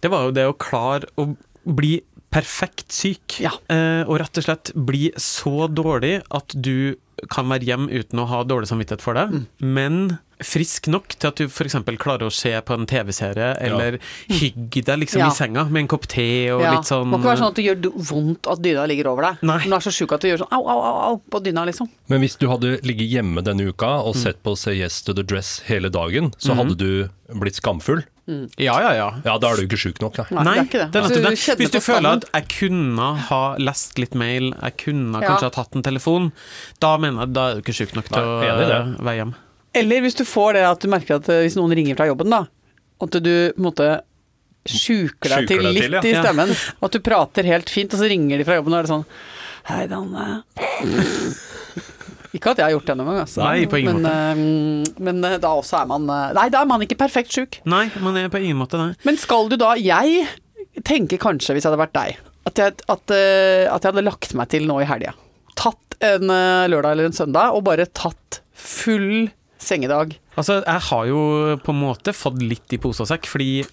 det 0.00 0.12
var 0.12 0.26
jo 0.26 0.36
det 0.38 0.46
å 0.48 0.56
klare 0.58 1.10
å 1.20 1.28
bli 1.64 1.98
perfekt 2.30 2.94
syk. 2.94 3.40
Ja. 3.42 3.52
Eh, 3.72 4.02
og 4.06 4.20
rett 4.22 4.40
og 4.40 4.46
slett 4.46 4.72
bli 4.74 5.10
så 5.20 5.66
dårlig 5.70 6.20
at 6.30 6.54
du 6.54 6.96
kan 7.28 7.48
være 7.48 7.66
hjemme 7.68 7.90
uten 7.90 8.18
å 8.22 8.26
ha 8.30 8.42
dårlig 8.44 8.68
samvittighet 8.70 9.02
for 9.04 9.14
det, 9.14 9.46
men 9.60 10.18
frisk 10.40 10.86
nok 10.88 11.08
til 11.20 11.28
at 11.28 11.36
du 11.36 11.44
f.eks. 11.50 11.74
klarer 12.00 12.24
å 12.24 12.32
se 12.32 12.48
på 12.64 12.72
en 12.72 12.86
TV-serie, 12.88 13.50
eller 13.60 13.98
hygge 14.30 14.80
deg 14.88 15.02
liksom 15.02 15.20
Ja. 15.20 15.26
i 15.28 15.36
senga 15.36 15.64
med 15.68 15.82
en 15.82 15.88
kopp 15.88 16.06
te 16.08 16.48
og 16.50 16.62
Ja. 16.62 16.72
litt 16.78 16.88
sånn 16.88 17.10
Må 17.10 17.18
ikke 17.18 17.28
være 17.28 17.38
sånn 17.42 17.50
at 17.52 17.54
det 17.56 17.64
gjør 17.66 17.92
vondt 18.08 18.46
at 18.48 18.62
dyna 18.62 18.86
ligger 18.88 19.06
over 19.12 19.22
deg. 19.28 19.42
Nei. 19.42 19.58
Du 19.68 19.74
er 19.74 19.84
så 19.84 19.92
sjuk 19.92 20.12
at 20.16 20.20
du 20.22 20.28
gjør 20.28 20.38
sånn 20.46 20.52
au, 20.56 20.62
au, 20.64 20.80
au, 20.80 21.10
au 21.10 21.20
på 21.30 21.42
dyna, 21.44 21.66
liksom. 21.68 21.90
Men 22.08 22.20
hvis 22.22 22.38
du 22.38 22.48
hadde 22.48 22.80
ligget 22.80 23.10
hjemme 23.12 23.44
denne 23.44 23.68
uka 23.68 24.00
Mm. 24.00 24.06
og 24.08 24.14
sett 24.16 24.42
på 24.42 24.56
Say 24.56 24.78
Yes 24.80 25.02
to 25.02 25.12
the 25.12 25.22
Dress 25.22 25.60
hele 25.66 25.90
dagen, 25.90 26.32
så 26.38 26.54
hadde 26.56 26.74
du 26.78 27.10
blitt 27.34 27.60
skamfull. 27.60 28.02
Ja, 28.60 28.74
ja, 28.84 28.90
ja. 28.96 29.08
Ja, 29.24 29.34
da 29.42 29.50
er 29.52 29.60
du 29.60 29.66
ikke 29.66 29.78
sjuk 29.80 30.00
nok, 30.02 30.16
nei. 30.18 30.26
Nei, 30.30 30.44
Nei, 30.44 30.54
det 30.54 30.60
er 30.60 30.68
ikke 30.68 30.80
det. 30.80 30.88
det 30.92 31.00
er 31.00 31.08
du 31.54 31.60
Hvis 31.64 31.74
du 31.74 31.80
føler 31.84 32.10
at 32.18 32.26
jeg 32.32 32.48
kunne 32.56 33.08
ha 33.28 33.40
lest 33.58 33.98
litt 34.02 34.14
mail, 34.18 34.50
jeg 34.56 34.76
kunne 34.84 35.20
Ja. 35.22 35.28
kanskje 35.32 35.48
ha 35.50 35.54
tatt 35.58 35.76
en 35.76 35.82
telefon, 35.86 36.30
da 36.80 36.96
mener 36.98 37.26
jeg 37.26 37.32
da 37.36 37.48
er 37.50 37.54
du 37.54 37.62
ikke 37.64 37.76
sjuk 37.80 37.94
nok 37.98 38.08
til 38.12 38.20
å 38.22 38.36
Nei, 38.40 38.52
det. 38.64 38.70
eh, 38.80 38.94
være 39.04 39.16
hjemme. 39.20 39.34
Eller 39.80 40.00
hvis 40.02 40.16
du 40.18 40.24
får 40.26 40.54
det 40.58 40.64
at 40.66 40.80
du 40.82 40.88
merker 40.90 41.20
at 41.20 41.28
eh, 41.28 41.42
hvis 41.46 41.56
noen 41.60 41.74
ringer 41.78 41.96
fra 41.98 42.06
jobben, 42.10 42.30
da, 42.30 42.44
at 43.00 43.10
du 43.22 43.30
på 43.54 43.58
en 43.60 43.66
måte 43.70 43.90
sjuker 44.66 45.30
deg 45.30 45.46
Sjuker 45.46 45.46
til 45.46 45.62
litt 45.72 45.84
til, 45.86 45.94
ja. 45.94 46.02
i 46.04 46.14
stemmen. 46.20 46.50
Og 46.80 46.88
at 46.90 46.92
du 46.92 47.00
prater 47.00 47.46
helt 47.48 47.70
fint, 47.72 47.94
og 47.94 48.00
så 48.02 48.08
ringer 48.10 48.36
de 48.38 48.44
fra 48.44 48.58
jobben, 48.58 48.74
og 48.74 48.78
er 48.80 48.88
det 48.88 48.92
sånn 48.92 49.06
Hei, 49.70 49.86
Danne. 49.86 50.42
Ikke 52.36 52.52
at 52.52 52.60
jeg 52.60 52.68
har 52.68 52.74
gjort 52.76 52.90
det 52.90 52.96
noen 52.98 53.10
gang, 53.10 53.22
altså. 53.24 53.42
Nei, 53.42 53.64
på 53.70 53.80
ingen 53.80 54.04
men, 54.04 54.06
eh, 54.06 55.00
men 55.02 55.24
eh, 55.26 55.38
da 55.42 55.50
også 55.58 55.80
er 55.80 55.88
man 55.90 56.06
eh, 56.06 56.28
Nei, 56.36 56.46
da 56.52 56.62
er 56.62 56.70
man 56.70 56.84
ikke 56.84 56.98
perfekt 57.00 57.34
sjuk. 57.34 57.58
Nei, 57.68 57.88
man 58.04 58.18
er 58.20 58.30
på 58.30 58.38
ingen 58.42 58.60
måte 58.60 58.78
det. 58.78 58.92
Men 59.08 59.18
skal 59.18 59.50
du 59.50 59.56
da 59.60 59.72
Jeg 59.80 60.28
tenker 60.86 61.18
kanskje, 61.20 61.56
hvis 61.56 61.66
jeg 61.66 61.72
hadde 61.72 61.82
vært 61.82 61.96
deg, 61.96 62.20
at 62.46 62.60
jeg, 62.62 62.76
at, 62.86 63.12
at 63.12 63.82
jeg 63.82 63.90
hadde 63.90 64.06
lagt 64.06 64.32
meg 64.38 64.48
til 64.52 64.68
nå 64.70 64.78
i 64.80 64.86
helga. 64.88 65.12
Tatt 65.58 65.98
en 66.06 66.30
lørdag 66.30 66.94
eller 66.94 67.10
en 67.10 67.16
søndag 67.16 67.56
og 67.56 67.66
bare 67.66 67.84
tatt 67.90 68.38
full 68.56 69.28
sengedag. 69.60 70.14
Altså, 70.40 70.60
jeg 70.62 70.84
har 70.86 71.08
jo 71.10 71.20
på 71.60 71.74
en 71.74 71.80
måte 71.82 72.14
fått 72.16 72.38
litt 72.40 72.72
i 72.72 72.78
pose 72.80 73.02
og 73.04 73.10
sekk, 73.10 73.28
fordi 73.28 73.64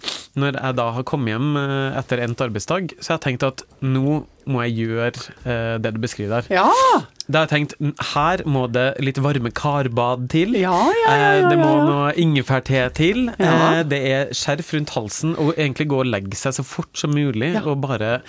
når 0.42 0.58
jeg 0.58 0.78
da 0.82 0.88
har 0.98 1.06
kommet 1.08 1.32
hjem 1.32 1.54
etter 2.02 2.26
endt 2.26 2.44
arbeidsdag, 2.44 2.98
så 2.98 3.14
har 3.14 3.22
jeg 3.22 3.26
tenkt 3.30 3.48
at 3.48 3.64
nå 3.86 4.24
må 4.50 4.66
jeg 4.66 4.90
gjøre 4.90 5.78
det 5.80 5.94
du 5.96 6.02
beskriver 6.04 6.42
der. 6.42 6.58
Ja! 6.58 7.06
Da 7.28 7.42
har 7.44 7.48
jeg 7.48 7.54
tenkt 7.54 8.04
her 8.14 8.44
må 8.48 8.66
det 8.72 8.86
litt 9.04 9.20
varme 9.20 9.52
karbad 9.56 10.28
til. 10.32 10.56
Ja, 10.56 10.76
ja, 11.04 11.16
ja, 11.16 11.28
Eh, 11.28 11.48
det 11.50 11.58
må 11.60 11.72
noe 11.84 12.12
ingefærte 12.20 12.86
til. 12.96 13.28
Eh, 13.36 13.82
det 13.88 14.00
er 14.10 14.32
skjerf 14.36 14.72
rundt 14.76 14.94
halsen, 14.96 15.36
og 15.36 15.54
egentlig 15.56 15.90
gå 15.92 16.02
og 16.04 16.10
legge 16.10 16.38
seg 16.40 16.56
så 16.58 16.66
fort 16.68 16.92
som 16.98 17.14
mulig. 17.16 17.52
Og 17.68 17.80
bare 17.84 18.22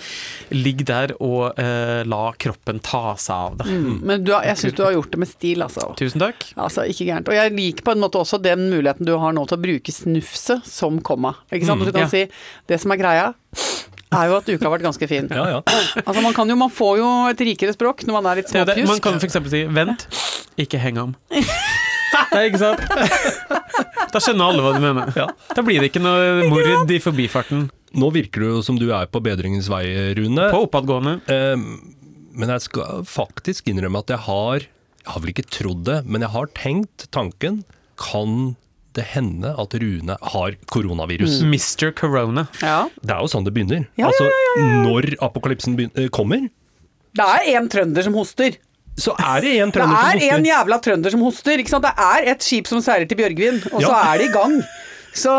ligge 0.51 0.85
der 0.87 1.13
og 1.23 1.59
uh, 1.59 2.01
la 2.07 2.21
kroppen 2.39 2.81
ta 2.83 3.15
seg 3.19 3.35
av 3.35 3.57
det. 3.61 3.69
Mm, 3.69 3.99
men 4.09 4.25
du 4.25 4.33
har, 4.35 4.47
jeg 4.49 4.61
syns 4.63 4.77
du 4.77 4.83
har 4.85 4.95
gjort 4.97 5.13
det 5.13 5.21
med 5.23 5.31
stil, 5.31 5.65
altså. 5.65 5.89
Tusen 5.99 6.23
takk. 6.23 6.47
Altså, 6.55 6.85
Ikke 6.89 7.07
gærent. 7.07 7.31
Og 7.31 7.37
jeg 7.37 7.55
liker 7.55 7.87
på 7.87 7.95
en 7.95 8.03
måte 8.03 8.21
også 8.21 8.41
den 8.43 8.67
muligheten 8.73 9.07
du 9.07 9.15
har 9.21 9.35
nå 9.35 9.45
til 9.49 9.59
å 9.59 9.63
bruke 9.63 9.95
snufset 9.95 10.67
som 10.67 10.99
komma. 11.05 11.35
Ikke 11.53 11.69
sant? 11.69 11.83
Mm, 11.83 11.89
du 11.89 11.95
kan 11.95 12.11
si 12.11 12.25
det 12.69 12.81
som 12.81 12.95
er 12.95 13.01
greia, 13.01 13.29
er 14.15 14.29
jo 14.31 14.37
at 14.39 14.47
uka 14.49 14.65
har 14.65 14.73
vært 14.73 14.85
ganske 14.87 15.07
fin. 15.09 15.27
Ja, 15.29 15.45
ja. 15.53 15.59
Altså 16.01 16.21
man, 16.23 16.33
kan 16.33 16.49
jo, 16.49 16.55
man 16.59 16.71
får 16.73 16.97
jo 17.01 17.09
et 17.29 17.43
rikere 17.45 17.75
språk 17.75 18.05
når 18.07 18.17
man 18.17 18.29
er 18.31 18.41
litt 18.41 18.53
er. 18.55 18.65
Man 18.65 18.97
småpjusk. 18.97 19.03
kan 19.05 19.19
f.eks. 19.21 19.51
si 19.53 19.63
'vent, 19.69 20.07
ikke 20.65 20.81
heng 20.81 20.97
om'. 21.01 21.15
Nei, 21.29 22.43
ikke 22.49 22.61
sant? 22.61 22.81
Da 24.09 24.17
skjønner 24.17 24.49
alle 24.49 24.63
hva 24.65 24.71
du 24.73 24.81
mener. 24.81 25.11
Da 25.53 25.61
blir 25.61 25.83
det 25.83 25.91
ikke 25.91 26.01
noe 26.01 26.47
mord 26.49 26.89
i 26.89 26.97
forbifarten. 27.03 27.67
Nå 27.93 28.09
virker 28.13 28.41
det 28.41 28.49
jo 28.55 28.61
som 28.65 28.77
du 28.81 28.87
er 28.89 29.05
på 29.09 29.21
bedringens 29.21 29.69
vei, 29.69 29.83
Rune. 30.17 30.47
På 30.49 30.63
oppadgående. 30.65 31.19
Eh, 31.29 31.53
men 32.39 32.53
jeg 32.55 32.65
skal 32.65 33.03
faktisk 33.05 33.69
innrømme 33.69 34.01
at 34.01 34.13
jeg 34.15 34.23
har 34.25 34.65
Jeg 34.65 35.13
har 35.13 35.21
vel 35.23 35.31
ikke 35.31 35.47
trodd 35.49 35.85
det, 35.87 35.99
men 36.05 36.21
jeg 36.25 36.33
har 36.33 36.49
tenkt 36.57 37.05
tanken 37.15 37.61
Kan 38.01 38.55
det 38.97 39.03
hende 39.13 39.51
at 39.59 39.73
Rune 39.81 40.15
har 40.33 40.55
koronavirus? 40.71 41.41
Mr. 41.45 41.91
Corona. 41.93 42.47
Ja. 42.61 42.87
Det 43.01 43.11
er 43.13 43.19
jo 43.21 43.27
sånn 43.31 43.45
det 43.45 43.53
begynner. 43.53 43.85
Ja, 43.99 44.07
ja, 44.07 44.07
altså, 44.09 44.29
Når 44.85 45.13
apokalypsen 45.21 45.75
begyn- 45.77 45.93
eh, 45.95 46.07
kommer, 46.09 46.49
Det 47.15 47.25
er 47.25 47.57
en 47.57 47.69
trønder 47.69 48.03
som 48.03 48.13
hoster. 48.13 48.57
så 48.99 49.13
er 49.17 49.41
det 49.41 49.53
en 49.61 49.69
Det 49.71 49.79
trønder 49.79 49.95
som 49.95 50.19
er 50.19 50.35
en 50.37 50.43
jævla 50.45 50.77
trønder 50.83 51.11
som 51.11 51.21
hoster. 51.21 51.57
Ikke 51.57 51.69
sant? 51.69 51.83
Det 51.83 51.93
er 51.97 52.31
et 52.33 52.41
skip 52.43 52.67
som 52.67 52.81
seiler 52.81 53.07
til 53.07 53.17
Bjørgvin, 53.17 53.61
og 53.73 53.81
så 53.81 53.93
er 53.95 54.17
det 54.17 54.29
i 54.29 54.33
gang. 54.33 54.61
Så 55.13 55.31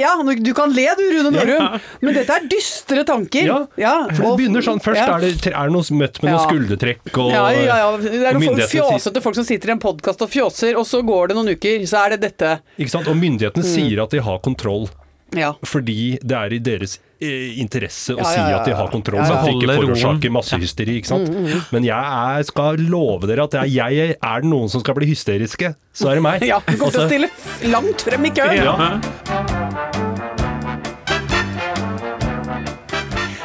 ja, 0.00 0.10
du 0.22 0.52
kan 0.54 0.72
le 0.74 0.86
du, 0.98 1.04
Rune 1.18 1.30
Norum, 1.34 1.78
men 2.00 2.14
dette 2.16 2.36
er 2.36 2.46
dystre 2.50 3.04
tanker. 3.08 3.48
Ja, 3.80 3.94
For 4.14 4.22
det 4.30 4.32
begynner 4.42 4.64
sånn, 4.64 4.80
Først 4.84 5.00
ja. 5.00 5.06
er 5.16 5.24
det, 5.24 5.52
er 5.52 5.72
noe 5.72 5.82
møtt 5.98 6.20
med 6.22 6.30
noen 6.30 6.38
Ja. 6.38 6.44
skuldertrekk 6.48 7.18
og 7.18 7.30
ja, 7.32 7.44
ja, 7.52 7.78
ja. 7.82 7.88
Det 8.04 8.26
er 8.30 8.38
noen 8.38 8.60
fjåsete 8.70 9.22
folk 9.24 9.34
som 9.38 9.44
sitter 9.48 9.72
i 9.72 9.76
en 9.76 9.82
podkast 9.82 10.22
og 10.24 10.30
fjåser, 10.30 10.76
og 10.78 10.86
så 10.88 11.02
går 11.06 11.28
det 11.32 11.36
noen 11.38 11.52
uker, 11.56 11.86
så 11.90 12.04
er 12.06 12.14
det 12.16 12.20
dette. 12.28 12.54
Ikke 12.78 12.90
sant? 12.96 13.08
Og 13.10 13.16
myndighetene 13.18 13.64
Mm. 13.64 13.72
sier 13.74 14.02
at 14.04 14.10
de 14.10 14.20
har 14.20 14.38
kontroll, 14.44 14.88
Ja. 15.34 15.52
fordi 15.64 16.18
det 16.22 16.36
er 16.36 16.52
i 16.54 16.58
deres 16.58 16.98
eh, 16.98 17.03
interesse 17.20 18.14
å 18.14 18.18
Ja, 18.18 18.24
si 18.28 18.38
ja, 18.38 18.48
ja, 18.50 18.58
at 18.60 18.68
de 18.68 18.74
har 18.76 18.90
kontroll, 18.92 19.20
Ja, 19.22 19.26
så 19.28 19.34
ja. 19.34 19.42
så 19.42 19.52
de 19.52 19.58
ikke 19.60 19.76
forårsaker 19.80 20.34
massehysteri. 20.34 20.98
Ikke 21.00 21.12
sant? 21.12 21.30
Men 21.74 21.86
jeg 21.86 21.96
er, 21.98 22.46
skal 22.48 22.80
love 22.90 23.30
dere 23.30 23.46
at 23.48 23.58
jeg, 23.62 23.76
jeg 23.78 24.16
er 24.18 24.44
det 24.44 24.50
noen 24.50 24.70
som 24.72 24.82
skal 24.84 24.98
bli 24.98 25.10
hysteriske, 25.12 25.74
så 25.94 26.10
er 26.12 26.20
det 26.20 26.26
meg. 26.26 26.46
ja. 26.52 26.60
Du 26.66 26.74
kommer 26.76 26.94
til 26.94 27.00
å 27.00 27.04
Altså, 27.04 27.08
stille 27.10 27.72
langt 27.72 28.04
frem 28.06 28.28
i 28.28 28.34
køen. 28.34 28.56
Ja. 28.64 28.74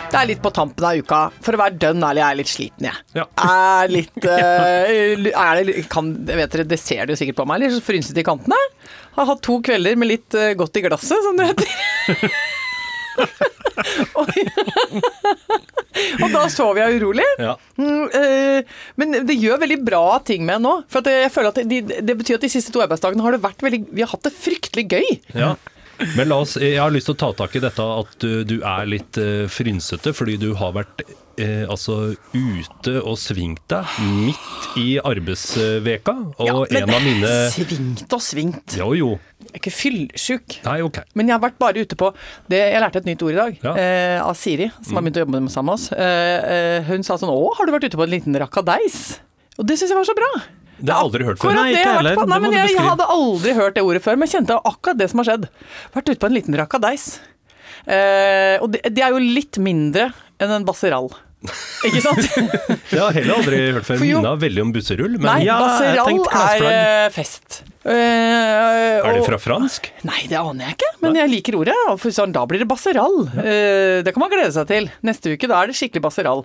Det 0.10 0.17
er 0.17 0.29
litt 0.32 0.41
på 0.41 0.49
tampen 0.53 0.86
av 0.88 0.97
uka. 0.97 1.19
For 1.45 1.55
å 1.55 1.60
være 1.62 1.77
dønn 1.82 2.01
ærlig, 2.03 2.21
jeg 2.23 2.27
er 2.34 2.39
litt 2.39 2.51
sliten, 2.51 2.88
jeg. 2.89 3.03
Ja. 3.19 3.25
Er 3.45 3.91
litt 3.93 4.25
uh, 4.25 5.34
er 5.45 5.62
det, 5.62 5.75
kan, 5.91 6.12
vet 6.25 6.55
dere, 6.55 6.65
Det 6.69 6.79
ser 6.82 7.05
dere 7.05 7.19
sikkert 7.19 7.38
på 7.39 7.45
meg, 7.49 7.62
litt 7.62 7.75
frynset 7.77 7.89
frynsete 7.91 8.23
i 8.23 8.27
kantene. 8.27 8.60
Har 9.19 9.29
hatt 9.29 9.43
to 9.45 9.60
kvelder 9.65 9.99
med 9.99 10.10
litt 10.15 10.38
uh, 10.38 10.51
godt 10.58 10.82
i 10.82 10.86
glasset, 10.88 11.21
som 11.25 11.38
det 11.38 11.51
heter. 11.51 12.32
og, 14.19 14.29
og 16.23 16.27
da 16.34 16.43
sov 16.53 16.79
jeg 16.79 16.99
urolig. 16.99 17.25
Ja. 17.41 17.55
Mm, 17.79 18.05
eh, 18.19 18.77
men 18.99 19.19
det 19.27 19.39
gjør 19.39 19.62
veldig 19.63 19.79
bra 19.88 20.03
ting 20.25 20.45
med 20.47 20.63
nå. 20.65 20.75
For 20.91 21.05
jeg 21.05 21.32
føler 21.34 21.53
at 21.53 21.62
det, 21.69 21.82
det 22.05 22.17
betyr 22.19 22.39
at 22.39 22.47
de 22.47 22.51
siste 22.51 22.73
to 22.75 22.84
arbeidsdagene 22.86 23.25
har 23.25 23.36
det 23.36 23.43
vært 23.43 23.63
veldig 23.65 23.84
Vi 23.91 24.05
har 24.05 24.12
hatt 24.13 24.27
det 24.27 24.36
fryktelig 24.36 24.88
gøy. 24.91 25.10
Ja. 25.38 25.55
Men 26.15 26.32
oss, 26.32 26.55
jeg 26.55 26.79
har 26.79 26.91
lyst 26.93 27.10
til 27.10 27.17
å 27.17 27.23
ta 27.25 27.34
tak 27.41 27.58
i 27.60 27.63
dette 27.63 27.84
at 27.84 28.21
du, 28.23 28.60
er 28.63 28.86
litt 28.88 29.19
eh, 29.19 29.49
frynsete 29.51 30.13
fordi 30.15 30.38
du 30.39 30.53
har 30.60 30.71
vært 30.77 31.03
eh, 31.39 31.65
altså 31.67 32.13
ute 32.32 32.93
og 33.01 33.17
svingt 33.19 33.65
deg 33.71 33.99
midt 34.15 34.79
i 34.79 34.88
arbeidsveka. 35.03 36.15
Og 36.39 36.47
Ja, 36.47 36.55
men 36.62 36.84
en 36.84 36.95
av 36.95 37.03
mine 37.03 37.34
Svingt 37.51 38.15
og 38.15 38.23
svingt. 38.23 38.77
Jo, 38.79 38.93
jo. 38.95 39.12
Jeg 39.49 39.57
er 39.57 39.62
ikke 39.63 39.73
fyllsjuk, 39.73 40.57
okay. 40.85 41.03
Men 41.17 41.27
jeg 41.31 41.33
har 41.33 41.41
vært 41.41 41.57
bare 41.57 41.81
ute 41.81 41.95
på 41.97 42.12
det, 42.51 42.59
Jeg 42.69 42.81
lærte 42.83 42.99
et 43.01 43.07
nytt 43.09 43.23
ord 43.25 43.33
i 43.33 43.39
dag 43.39 43.55
Ja. 43.65 43.71
eh, 43.81 44.19
av 44.21 44.35
Siri, 44.38 44.67
som 44.85 44.95
har 44.99 45.01
begynt 45.01 45.17
å 45.17 45.23
jobbe 45.25 45.41
med 45.41 45.51
sammen 45.51 45.73
med 45.73 45.79
oss. 45.79 45.88
Eh, 45.91 46.38
eh, 46.53 46.83
hun 46.85 47.01
sa 47.03 47.17
sånn 47.17 47.31
Å, 47.33 47.55
har 47.57 47.65
du 47.65 47.73
vært 47.73 47.88
ute 47.89 47.97
på 47.97 48.05
en 48.05 48.13
liten 48.13 48.38
rakadeis? 48.38 49.19
Og 49.57 49.65
det 49.65 49.79
syns 49.79 49.89
jeg 49.89 49.97
var 49.97 50.05
så 50.05 50.15
bra. 50.15 50.29
Det 50.79 50.93
har 50.93 51.01
jeg 51.01 51.05
aldri 51.09 51.25
hørt 51.27 51.39
før. 51.41 51.55
Nei, 51.57 51.71
det 51.73 51.79
ikke 51.81 51.95
heller. 51.97 52.15
på. 52.15 52.27
Nei, 52.29 52.39
men 52.39 52.53
jeg, 52.55 52.69
jeg 52.77 52.85
hadde 52.85 53.07
aldri 53.12 53.53
hørt 53.57 53.75
det 53.75 53.83
ordet 53.83 54.03
før, 54.05 54.15
men 54.21 54.29
kjente 54.31 54.55
akkurat 54.63 54.97
det 55.01 55.09
som 55.12 55.19
har 55.19 55.27
skjedd. 55.27 55.49
Vært 55.97 56.12
ute 56.13 56.19
på 56.21 56.29
en 56.29 56.38
liten 56.38 56.55
rakadeis. 56.55 57.07
Eh, 57.89 58.55
og 58.62 58.69
det, 58.71 58.83
det 58.93 59.03
er 59.03 59.12
jo 59.15 59.19
litt 59.19 59.59
mindre 59.59 60.12
enn 60.39 60.53
en 60.55 60.67
basseral. 60.67 61.09
Ikke 61.88 62.02
sant? 62.04 62.25
jeg 62.91 62.99
har 62.99 63.15
heller 63.15 63.38
aldri 63.39 63.60
hørt 63.71 63.88
før. 63.88 64.02
Minna 64.04 64.36
veldig 64.39 64.63
om 64.65 64.71
busserull. 64.75 65.15
Men 65.15 65.30
Nei, 65.30 65.41
Ja, 65.47 65.60
jeg 65.95 66.65
er 66.67 67.13
fest. 67.15 67.62
Uh. 67.80 67.93
Eh, 67.95 68.99
er 68.99 69.15
det 69.15 69.21
fra 69.23 69.38
fransk? 69.39 69.88
Nei, 70.04 70.25
det 70.28 70.36
aner 70.36 70.67
jeg 70.67 70.75
ikke, 70.75 70.89
men 71.06 71.15
jeg 71.15 71.32
liker 71.32 71.56
ordet. 71.62 71.75
Sånn, 72.12 72.34
da 72.36 72.43
blir 72.49 72.60
det 72.60 72.67
basserall. 72.67 73.21
Ja. 73.32 73.45
Uh, 73.45 73.95
det 74.04 74.12
kan 74.13 74.23
man 74.25 74.34
glede 74.34 74.52
seg 74.56 74.67
til. 74.69 74.89
Neste 75.08 75.32
uke 75.32 75.47
da 75.49 75.62
er 75.63 75.71
det 75.71 75.78
skikkelig 75.80 76.04
baserall 76.04 76.43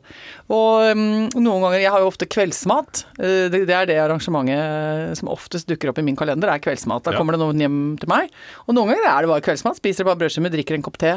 Og 0.52 0.94
um, 0.94 1.02
noen 1.34 1.64
ganger 1.64 1.80
Jeg 1.82 1.92
har 1.94 2.04
jo 2.04 2.08
ofte 2.12 2.28
kveldsmat. 2.30 3.02
Eh, 3.18 3.48
det, 3.52 3.64
det 3.68 3.74
er 3.76 3.90
det 3.90 3.98
arrangementet 4.04 5.18
som 5.18 5.30
oftest 5.32 5.68
dukker 5.70 5.90
opp 5.90 5.98
i 6.00 6.06
min 6.06 6.16
kalender, 6.18 6.52
er 6.54 6.62
kveldsmat. 6.62 7.02
Da 7.06 7.14
Ja. 7.14 7.18
kommer 7.18 7.34
det 7.36 7.42
noen 7.42 7.60
hjem 7.60 7.78
til 8.00 8.10
meg. 8.14 8.30
Og 8.68 8.78
noen 8.78 8.92
ganger 8.94 9.10
er 9.10 9.26
det 9.26 9.32
bare 9.34 9.44
kveldsmat. 9.50 9.82
Spiser 9.82 10.06
bare 10.06 10.20
brødskiver, 10.22 10.54
drikker 10.54 10.78
en 10.78 10.86
kopp 10.86 10.98
te. 11.02 11.16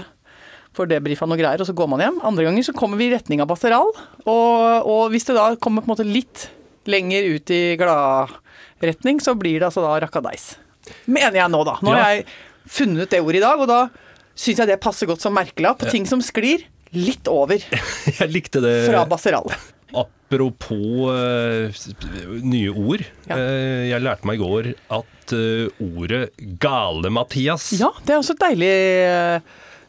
Får 0.78 0.90
debrifa 0.92 1.26
noe 1.26 1.40
greier, 1.40 1.58
og 1.64 1.66
så 1.70 1.74
går 1.74 1.90
man 1.90 2.04
hjem. 2.04 2.20
Andre 2.30 2.46
ganger 2.46 2.68
så 2.68 2.74
kommer 2.78 3.00
vi 3.02 3.08
i 3.10 3.14
retning 3.16 3.42
av 3.42 3.50
basseral. 3.50 3.90
Og, 4.30 4.86
og 4.86 5.08
hvis 5.14 5.26
det 5.26 5.34
da 5.38 5.48
kommer 5.58 5.82
på 5.82 5.90
en 5.90 5.96
måte 5.96 6.06
litt 6.08 6.48
lenger 6.88 7.26
ut 7.34 7.52
i 7.52 7.62
gladretning, 7.80 9.18
så 9.24 9.34
blir 9.36 9.58
det 9.60 9.68
altså 9.72 9.82
da 9.84 9.96
rakadeis. 10.06 10.52
Mener 11.10 11.36
jeg 11.42 11.52
nå, 11.52 11.64
da. 11.68 11.78
Nå 11.84 11.92
har 11.96 12.00
Ja. 12.04 12.10
jeg 12.16 12.28
funnet 12.68 13.10
det 13.12 13.24
ordet 13.24 13.42
i 13.42 13.46
dag, 13.48 13.60
og 13.64 13.68
da 13.72 13.80
syns 14.38 14.62
jeg 14.62 14.70
det 14.70 14.80
passer 14.84 15.10
godt 15.10 15.24
som 15.26 15.34
merkelapp 15.36 15.82
på 15.82 15.90
ting 15.92 16.06
som 16.08 16.22
sklir 16.24 16.64
litt 16.96 17.28
over 17.28 17.58
Jeg 18.22 18.30
likte 18.32 18.62
det. 18.64 18.76
fra 18.88 19.02
basseral. 19.10 19.50
Apropos 19.98 21.08
uh, 21.10 21.72
nye 22.44 22.70
ord. 22.76 23.04
Ja. 23.30 23.36
Uh, 23.40 23.84
jeg 23.90 24.04
lærte 24.04 24.28
meg 24.28 24.38
i 24.40 24.44
går 24.44 24.70
at 25.00 25.34
uh, 25.34 25.84
ordet 25.84 26.26
Gale-Mathias 26.60 27.70
Ja, 27.80 27.90
det 28.06 28.14
er 28.16 28.20
også 28.22 28.36
et 28.36 28.44
deilig 28.44 28.72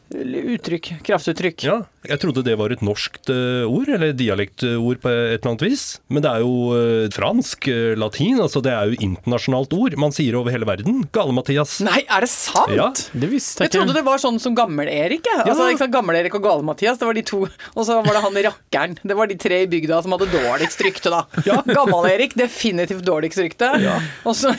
uttrykk. 0.09 0.87
Kraftuttrykk. 1.05 1.63
Ja, 1.67 1.75
jeg 2.07 2.19
trodde 2.21 2.41
det 2.45 2.55
var 2.57 2.71
et 2.73 2.81
norskt 2.85 3.29
eh, 3.29 3.65
ord, 3.69 3.89
eller 3.93 4.13
dialektord 4.17 5.01
på 5.03 5.09
et 5.11 5.35
eller 5.37 5.51
annet 5.51 5.65
vis. 5.67 5.83
Men 6.09 6.23
det 6.25 6.31
er 6.31 6.43
jo 6.45 6.53
eh, 6.77 7.09
fransk, 7.13 7.67
eh, 7.69 7.93
latin, 7.99 8.39
altså 8.41 8.61
det 8.65 8.73
er 8.73 8.89
jo 8.93 8.97
internasjonalt 9.09 9.73
ord. 9.77 9.97
Man 10.01 10.15
sier 10.15 10.37
over 10.39 10.53
hele 10.55 10.65
verden. 10.69 11.03
Gale-Mathias. 11.13 11.77
Nei, 11.85 12.01
er 12.09 12.25
det 12.25 12.31
sant? 12.33 12.73
Ja. 12.75 12.89
Det 13.13 13.29
visste 13.31 13.67
Jeg 13.67 13.75
trodde 13.75 13.93
det 13.99 14.05
var 14.07 14.21
sånn 14.23 14.39
som 14.41 14.55
Gammel-Erik. 14.57 15.23
jeg. 15.29 15.43
Altså, 15.45 15.67
Ja. 15.67 15.69
ikke 15.75 15.83
sant? 15.85 15.93
Gammel-Erik 15.93 16.39
og 16.39 16.43
Gale-Mathias, 16.47 16.97
det 17.01 17.05
var 17.09 17.13
de 17.19 17.25
to. 17.29 17.43
Og 17.75 17.85
så 17.85 17.99
var 18.01 18.13
det 18.17 18.23
han 18.25 18.41
rakkeren. 18.49 18.97
Det 19.03 19.15
var 19.19 19.27
de 19.27 19.35
tre 19.37 19.61
i 19.63 19.69
bygda 19.69 20.01
som 20.03 20.11
hadde 20.17 20.31
dårligst 20.33 20.81
rykte, 20.87 21.13
da. 21.13 21.25
Gammel-Erik 21.69 22.33
definitivt 22.39 23.05
dårligst 23.05 23.37
rykte. 23.45 23.71
Og 24.25 24.33
så 24.35 24.55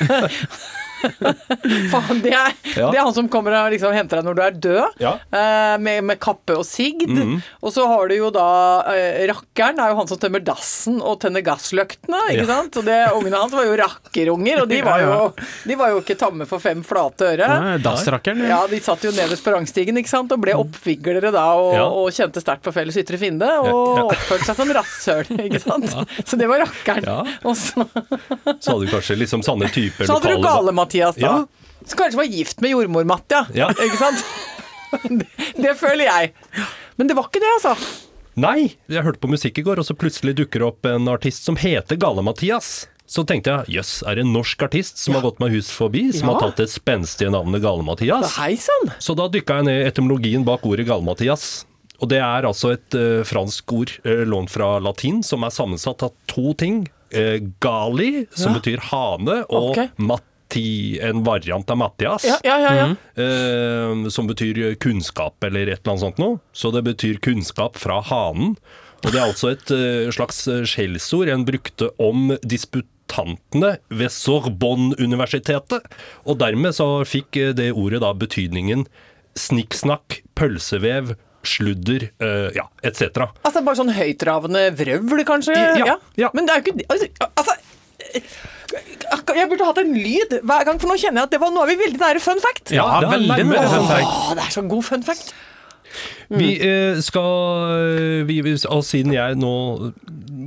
Faen, 1.92 2.20
det 2.24 2.32
er, 2.34 2.52
Ja. 2.76 2.90
det 2.92 2.98
er 2.98 3.04
han 3.06 3.14
som 3.16 3.28
kommer 3.32 3.54
og 3.58 3.70
liksom 3.72 3.94
henter 3.94 4.20
deg 4.20 4.26
når 4.28 4.36
du 4.38 4.42
er 4.46 4.56
død, 4.66 5.00
Ja. 5.02 5.12
eh, 5.32 5.76
med, 5.82 6.04
med 6.04 6.20
kappe 6.22 6.56
og 6.58 6.64
sigd. 6.66 7.06
Mhm. 7.08 7.40
Og 7.62 7.72
så 7.74 7.86
har 7.88 8.08
du 8.08 8.14
jo 8.16 8.30
da 8.34 8.46
eh, 8.92 9.26
Rakkeren 9.30 9.78
er 9.82 9.90
jo 9.92 9.98
han 10.00 10.08
som 10.10 10.18
tømmer 10.22 10.42
dassen 10.44 11.00
og 11.00 11.18
tenner 11.22 11.42
gassløktene, 11.46 12.20
ikke 12.32 12.46
Ja. 12.46 12.50
sant? 12.62 12.76
Og 12.80 12.84
det, 12.86 12.98
ungene 13.16 13.40
hans 13.40 13.52
var 13.56 13.64
jo 13.68 13.76
rakkerunger, 13.80 14.62
og 14.62 14.68
de 14.70 14.80
var 14.88 15.00
jo, 15.04 15.32
de 15.66 15.74
var 15.78 15.90
jo 15.94 16.00
ikke 16.02 16.18
tamme 16.20 16.46
for 16.48 16.62
fem 16.62 16.82
flate 16.86 17.32
øre. 17.34 17.50
Dassrakkeren. 17.82 18.44
Ja, 18.48 18.62
de 18.70 18.80
satt 18.84 19.02
jo 19.06 19.10
nederst 19.14 19.44
på 19.46 19.52
rangstigen 19.54 19.96
ikke 20.00 20.12
sant? 20.12 20.32
og 20.32 20.40
ble 20.42 20.54
oppviglere 20.58 21.30
da, 21.34 21.46
og, 21.58 21.74
og 22.04 22.10
kjente 22.14 22.40
sterkt 22.42 22.64
på 22.66 22.72
felles 22.74 22.96
ytre 23.00 23.18
fiende, 23.20 23.48
og 23.66 24.10
oppførte 24.10 24.46
seg 24.48 24.56
som 24.58 24.72
rasshøl, 24.76 25.30
ikke 25.48 25.62
sant. 25.62 25.92
Så 26.26 26.38
det 26.40 26.48
var 26.50 26.64
rakkeren. 26.64 27.30
Og 27.46 27.54
så, 27.56 27.84
Så 28.60 28.72
hadde 28.74 28.86
du 28.86 28.90
kanskje 28.92 29.16
liksom 29.20 29.42
sanne 29.46 29.68
typer 29.72 30.06
lokale 30.06 30.08
så 30.08 30.16
hadde 30.16 30.32
du 30.32 30.42
lokale 30.42 30.72
Gale-Mathias, 30.96 31.16
da. 31.20 31.26
Ja. 31.26 31.86
Som 31.86 31.98
kanskje 32.00 32.16
var 32.18 32.24
gift 32.32 32.60
med 32.64 32.70
jordmor-Matja, 32.74 33.44
Ja. 33.54 33.68
ikke 33.86 34.00
sant. 34.00 34.24
Det, 35.10 35.26
det 35.60 35.76
føler 35.78 36.06
jeg. 36.08 36.32
Men 36.96 37.06
det 37.10 37.16
var 37.18 37.28
ikke 37.28 37.42
det, 37.42 37.52
altså. 37.60 37.76
Nei, 38.36 38.76
jeg 38.92 39.02
hørte 39.06 39.20
på 39.22 39.30
musikk 39.32 39.58
i 39.58 39.64
går, 39.64 39.80
og 39.80 39.86
så 39.88 39.94
plutselig 39.96 40.34
dukker 40.36 40.60
det 40.60 40.66
opp 40.68 40.86
en 40.90 41.08
artist 41.08 41.44
som 41.46 41.56
heter 41.56 41.96
Gale-Mathias. 42.00 42.86
Så 43.06 43.22
tenkte 43.24 43.52
jeg 43.62 43.76
jøss, 43.78 44.00
er 44.02 44.18
det 44.18 44.24
en 44.26 44.32
norsk 44.34 44.64
artist 44.66 44.98
som 44.98 45.14
har 45.14 45.22
gått 45.22 45.38
meg 45.40 45.52
hus 45.54 45.68
forbi, 45.70 46.08
som 46.12 46.28
Ja. 46.28 46.34
har 46.34 46.48
tatt 46.48 46.56
det 46.64 46.66
spenstige 46.72 47.30
navnet 47.30 47.62
Gale-Mathias? 47.62 48.34
Så 48.98 49.14
da 49.16 49.28
dykka 49.30 49.60
jeg 49.60 49.68
ned 49.68 49.78
i 49.84 49.86
etymologien 49.88 50.44
bak 50.44 50.66
ordet 50.66 50.88
Gale-Mathias. 50.88 51.64
Og 52.02 52.10
det 52.10 52.18
er 52.20 52.44
altså 52.44 52.74
et 52.74 52.92
uh, 52.98 53.22
fransk 53.24 53.72
ord 53.72 53.92
uh, 54.04 54.24
lånt 54.28 54.50
fra 54.52 54.74
latin, 54.84 55.22
som 55.24 55.46
er 55.46 55.54
sammensatt 55.54 56.02
av 56.04 56.12
to 56.28 56.52
ting. 56.60 56.82
Uh, 57.14 57.38
gali, 57.62 58.26
som 58.36 58.52
Ja. 58.52 58.58
betyr 58.58 58.82
hane, 58.90 59.38
og 59.48 59.70
Ok. 59.78 59.86
Matti, 60.46 60.98
en 61.00 61.24
variant 61.24 61.70
av 61.70 61.76
Mathias. 61.76 62.24
Ja, 62.24 62.38
ja, 62.44 62.58
ja. 62.60 62.74
ja. 62.74 63.22
eh, 63.22 64.08
som 64.08 64.26
betyr 64.26 64.74
kunnskap 64.78 65.42
eller 65.44 65.66
et 65.66 65.80
eller 65.80 65.92
annet 65.92 66.00
sånt 66.00 66.18
noe. 66.18 66.38
Så 66.52 66.70
det 66.70 66.82
betyr 66.84 67.18
kunnskap 67.18 67.76
fra 67.76 68.00
hanen. 68.00 68.56
Og 69.04 69.12
det 69.12 69.18
er 69.18 69.26
altså 69.26 69.50
et 69.52 69.70
eh, 69.70 70.10
slags 70.10 70.46
eh, 70.48 70.64
skjellsord 70.64 71.28
en 71.28 71.44
brukte 71.44 71.90
om 71.98 72.36
disputantene 72.42 73.76
ved 73.90 74.10
Sorbonne-universitetet. 74.10 75.82
Og 76.24 76.38
dermed 76.38 76.74
så 76.74 77.04
fikk 77.04 77.36
eh, 77.36 77.52
det 77.52 77.72
ordet 77.74 78.00
da 78.02 78.14
betydningen 78.14 78.86
snikksnakk, 79.36 80.22
pølsevev, 80.38 81.16
sludder, 81.46 82.08
eh, 82.22 82.48
ja, 82.56 82.64
etc. 82.82 83.28
Altså 83.44 83.62
bare 83.62 83.78
sånn 83.78 83.92
høytravende 83.94 84.70
vrøvl, 84.78 85.22
kanskje? 85.28 85.54
Ja, 85.78 85.98
ja. 86.18 86.30
Men 86.34 86.48
det 86.48 86.54
er 86.54 86.62
jo 86.62 86.72
ikke 86.72 86.86
Altså, 86.88 87.10
altså 87.34 87.54
jeg 88.16 89.48
burde 89.50 89.66
hatt 89.68 89.80
en 89.82 89.92
lyd 89.94 90.38
hver 90.42 90.64
gang, 90.68 90.80
for 90.82 90.90
nå 90.90 90.96
kjenner 91.00 91.22
jeg 91.22 91.28
at 91.30 91.34
det 91.36 91.40
var, 91.42 91.52
nå 91.54 91.64
er 91.64 91.72
vi 91.72 91.76
veldig 91.84 92.00
nære 92.02 92.22
fun 92.24 92.40
fact. 92.42 92.72
Ja, 92.74 92.86
det 93.00 93.08
er 93.08 93.14
veldig 93.16 93.48
nære 93.52 93.68
fun 93.74 93.90
fact. 93.90 94.14
Åh, 94.14 94.32
det 94.38 94.46
er 94.46 94.54
så 94.56 94.64
god 94.74 94.86
fun 94.88 95.06
fact. 95.06 95.34
Vi 96.28 96.48
eh, 96.58 96.98
skal 97.04 98.24
vi, 98.26 98.40
vi- 98.42 98.54
Og 98.68 98.82
siden 98.82 99.12
jeg 99.14 99.36
nå 99.38 99.92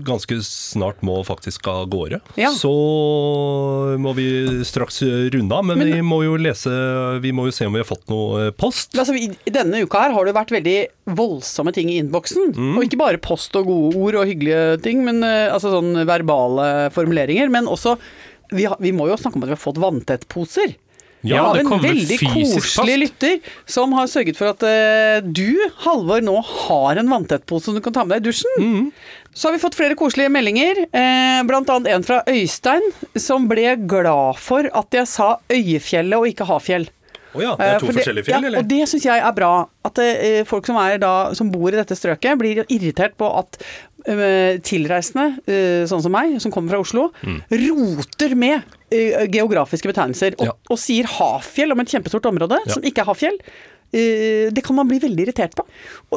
ganske 0.03 0.37
snart 0.43 1.01
må 1.03 1.17
faktisk 1.27 1.67
av 1.67 1.87
gårde, 1.91 2.19
Ja. 2.39 2.49
så 2.55 2.69
må 3.99 4.13
vi 4.15 4.25
straks 4.67 5.01
runde 5.33 5.51
av. 5.55 5.65
Men, 5.65 5.79
Men- 5.79 5.91
vi 5.93 6.01
må 6.05 6.21
jo 6.23 6.37
lese 6.39 6.69
Vi 7.21 7.31
må 7.35 7.45
jo 7.47 7.51
se 7.55 7.65
om 7.67 7.73
vi 7.73 7.79
har 7.83 7.87
fått 7.89 8.07
noe 8.11 8.47
eh, 8.47 8.51
post. 8.51 8.93
Altså, 8.95 9.15
i, 9.15 9.29
I 9.47 9.51
denne 9.55 9.81
uka 9.83 9.99
her 10.05 10.13
har 10.15 10.25
det 10.25 10.35
vært 10.35 10.51
veldig 10.55 10.77
voldsomme 11.19 11.73
ting 11.75 11.89
i 11.91 11.99
innboksen. 12.01 12.53
Og 12.77 12.83
ikke 12.85 12.99
bare 12.99 13.17
post 13.21 13.55
og 13.59 13.65
gode 13.69 13.95
ord 13.99 14.15
og 14.21 14.27
hyggelige 14.29 14.81
ting, 14.85 15.03
men 15.05 15.23
eh, 15.23 15.47
altså 15.51 15.71
sånn 15.73 16.05
verbale 16.07 16.89
formuleringer. 16.95 17.49
Men 17.51 17.67
også 17.67 17.97
vi, 18.51 18.65
har, 18.65 18.77
vi 18.81 18.91
må 18.95 19.07
jo 19.09 19.17
snakke 19.19 19.35
om 19.37 19.43
at 19.45 19.51
vi 19.51 19.57
har 19.57 19.61
fått 19.61 19.81
vanntettposer. 19.81 20.75
Ja, 21.27 21.41
av 21.49 21.57
det 21.57 21.65
en 21.65 21.81
veldig 21.83 22.17
koselig 22.21 22.97
lytter 23.01 23.55
som 23.67 23.91
har 23.97 24.07
sørget 24.07 24.37
for 24.39 24.53
at 24.53 24.63
uh, 24.63 25.19
du, 25.25 25.59
Halvor, 25.83 26.23
nå 26.23 26.37
har 26.47 27.01
en 27.01 27.11
vanntettpose 27.11 27.67
som 27.67 27.75
du 27.75 27.83
kan 27.83 27.95
ta 27.95 28.05
med 28.05 28.15
deg 28.15 28.23
i 28.23 28.29
dusjen. 28.29 28.93
Så 29.35 29.49
har 29.49 29.57
vi 29.57 29.61
fått 29.61 29.75
flere 29.77 29.97
koselige 29.99 30.31
meldinger, 30.33 30.79
eh, 30.89 31.41
annet 31.43 31.89
en 31.91 32.03
fra 32.03 32.21
Øystein, 32.27 32.81
som 33.15 33.45
ble 33.47 33.75
glad 33.87 34.39
for 34.41 34.65
at 34.73 34.95
jeg 34.95 35.07
sa 35.07 35.35
Øyefjellet 35.53 36.17
og 36.17 36.31
ikke 36.31 36.47
Hafjell. 36.49 36.87
Å 37.29 37.43
ja, 37.43 37.51
det 37.53 37.65
Eh, 37.65 37.75
er 37.75 37.79
to 37.81 37.89
for 37.89 37.99
forskjellige 37.99 38.25
fjell, 38.25 38.41
ja, 38.41 38.49
eller? 38.49 38.63
Og 38.63 38.69
det 38.71 38.87
syns 38.89 39.05
jeg 39.05 39.21
er 39.21 39.35
bra. 39.37 39.51
At 39.85 40.01
eh, 40.01 40.41
folk 40.49 40.65
som, 40.65 40.79
er 40.81 40.97
da, 41.01 41.13
som 41.37 41.51
bor 41.53 41.69
i 41.69 41.77
dette 41.77 41.97
strøket, 41.97 42.39
blir 42.41 42.63
irritert 42.65 43.15
på 43.19 43.29
at 43.29 43.59
uh, 44.09 44.57
tilreisende, 44.65 45.27
uh, 45.45 45.85
sånn 45.89 46.03
som 46.05 46.13
meg, 46.13 46.39
som 46.41 46.53
kommer 46.53 46.73
fra 46.73 46.81
Oslo, 46.81 47.09
roter 47.51 48.35
med 48.39 48.57
eh, 48.57 48.78
geografiske 48.91 49.89
betegnelser 49.91 50.35
og, 50.39 50.45
Ja. 50.45 50.51
og 50.69 50.77
sier 50.81 51.05
Hafjell 51.05 51.71
om 51.71 51.79
et 51.79 51.87
kjempestort 51.91 52.25
område 52.25 52.59
Ja. 52.65 52.73
som 52.73 52.81
ikke 52.83 53.01
er 53.03 53.05
Hafjell. 53.11 53.37
eh, 53.91 54.49
det 54.53 54.61
kan 54.63 54.75
man 54.75 54.87
bli 54.87 54.99
veldig 54.99 55.23
irritert 55.25 55.55
på. 55.57 55.63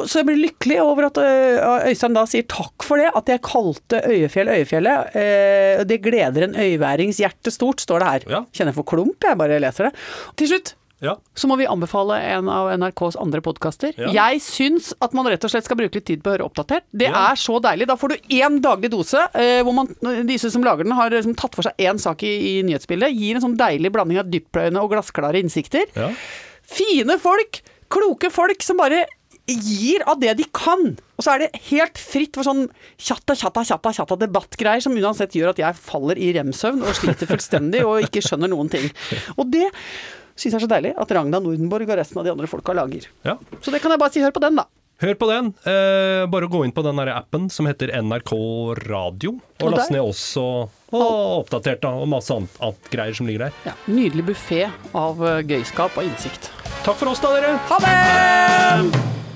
Så 0.05 0.19
jeg 0.21 0.25
blir 0.27 0.41
lykkelig 0.49 0.79
over 0.83 1.05
at 1.07 1.17
eh, 1.17 1.89
Øystein 1.89 2.13
da 2.13 2.25
sier 2.29 2.43
takk 2.45 2.83
for 2.85 2.97
det, 2.97 3.09
at 3.15 3.25
jeg 3.25 3.41
kalte 3.41 4.01
Øyefjell 4.05 4.47
Øyefjellet. 4.53 5.15
Eh, 5.15 5.83
Det 5.83 6.01
gleder 6.03 6.43
en 6.43 6.53
øyværings 6.55 7.17
hjerte 7.17 7.49
stort, 7.51 7.81
står 7.81 7.99
det 7.99 8.07
her. 8.07 8.29
Ja. 8.29 8.41
Kjenner 8.53 8.73
jeg 8.73 8.75
for 8.75 8.83
klump, 8.83 9.17
jeg 9.23 9.37
bare 9.37 9.59
leser 9.59 9.89
det. 9.89 9.93
Til 10.37 10.47
slutt 10.53 10.73
Ja. 11.03 11.17
så 11.35 11.49
må 11.51 11.57
vi 11.59 11.65
anbefale 11.67 12.15
en 12.33 12.47
av 12.49 12.69
NRKs 12.79 13.17
andre 13.19 13.41
podkaster. 13.43 13.91
Ja. 13.99 14.09
Jeg 14.15 14.39
syns 14.45 14.93
at 15.03 15.13
man 15.17 15.27
rett 15.27 15.43
og 15.43 15.51
slett 15.51 15.67
skal 15.67 15.77
bruke 15.77 15.99
litt 15.99 16.05
tid 16.07 16.23
på 16.23 16.31
å 16.31 16.37
høre 16.37 16.45
Oppdatert. 16.47 16.85
Det 16.95 17.09
Ja. 17.11 17.31
er 17.33 17.35
så 17.35 17.59
deilig. 17.61 17.87
Da 17.91 17.95
får 17.99 18.09
du 18.15 18.35
én 18.39 18.61
daglig 18.63 18.89
dose, 18.91 19.19
eh, 19.35 19.61
hvor 19.63 19.73
man, 19.75 19.87
disse 20.25 20.49
som 20.51 20.63
lager 20.63 20.83
den, 20.87 20.93
har 20.95 21.09
liksom 21.11 21.35
tatt 21.35 21.53
for 21.55 21.63
seg 21.67 21.73
én 21.77 21.99
sak 21.99 22.23
i, 22.23 22.59
i 22.59 22.63
nyhetsbildet. 22.63 23.11
Gir 23.13 23.35
en 23.35 23.41
sånn 23.49 23.57
deilig 23.59 23.91
blanding 23.91 24.19
av 24.23 24.31
dyptpløyende 24.31 24.79
og 24.81 24.91
glassklare 24.95 25.43
innsikter. 25.43 25.85
ja. 25.95 26.09
Fine 26.63 27.19
folk! 27.19 27.59
Kloke 27.91 28.31
folk 28.31 28.63
som 28.63 28.77
bare 28.79 29.03
gir 29.45 30.01
av 30.07 30.19
det 30.21 30.37
de 30.39 30.45
kan. 30.55 30.95
Og 31.19 31.21
så 31.25 31.33
er 31.35 31.39
det 31.43 31.59
helt 31.69 31.97
fritt 31.99 32.33
for 32.39 32.47
sånn 32.47 32.69
tjatta, 32.97 33.35
tjatta, 33.35 33.61
tjatta, 33.67 33.91
tjatta 33.93 34.15
debattgreier 34.21 34.81
som 34.81 34.95
uansett 34.95 35.35
gjør 35.35 35.49
at 35.51 35.59
jeg 35.59 35.75
faller 35.75 36.15
i 36.17 36.31
rem-søvn 36.33 36.81
og 36.81 36.95
sliter 36.95 37.27
fullstendig 37.27 37.83
og 37.85 38.05
ikke 38.07 38.23
skjønner 38.23 38.47
noen 38.53 38.71
ting. 38.71 38.87
Og 39.37 39.51
det 39.51 39.67
syns 40.35 40.55
er 40.57 40.63
så 40.63 40.69
deilig 40.71 40.93
at 40.97 41.11
Ragna 41.13 41.39
Nordenborg 41.43 41.89
og 41.89 41.97
resten 41.99 42.17
av 42.21 42.25
de 42.27 42.31
andre 42.33 42.47
folka 42.49 42.73
lager. 42.77 43.09
ja. 43.25 43.37
Så 43.61 43.71
det 43.71 43.81
kan 43.83 43.91
jeg 43.93 43.99
bare 44.01 44.11
si, 44.15 44.21
hør 44.23 44.33
på 44.35 44.41
den, 44.43 44.55
da. 44.61 44.65
Hør 45.03 45.15
på 45.19 45.27
den. 45.27 45.47
Eh, 45.67 46.23
bare 46.31 46.47
gå 46.47 46.61
inn 46.63 46.71
på 46.71 46.83
den 46.85 46.95
der 47.01 47.09
appen 47.15 47.49
som 47.51 47.65
heter 47.67 47.89
NRK 48.01 48.31
Radio, 48.87 49.33
og 49.59 49.65
Og 49.67 49.73
last 49.73 49.91
ned 49.91 49.99
oss 50.05 50.21
og, 50.39 50.69
og 50.93 51.41
oppdatert 51.41 51.81
da, 51.83 51.91
og 51.97 52.07
masse 52.07 52.31
annet, 52.31 52.53
annet 52.61 52.91
greier 52.93 53.17
som 53.17 53.27
ligger 53.27 53.47
der. 53.49 53.57
Ja, 53.67 53.73
nydelig 53.89 54.27
buffé 54.31 54.69
av 54.93 55.19
eh, 55.27 55.41
gøyskap 55.49 55.97
og 55.97 56.07
innsikt. 56.07 56.51
Takk 56.85 56.95
for 57.01 57.11
oss 57.11 57.19
da, 57.23 57.33
dere! 57.35 57.57
Ha 57.67 57.81
det! 57.83 59.32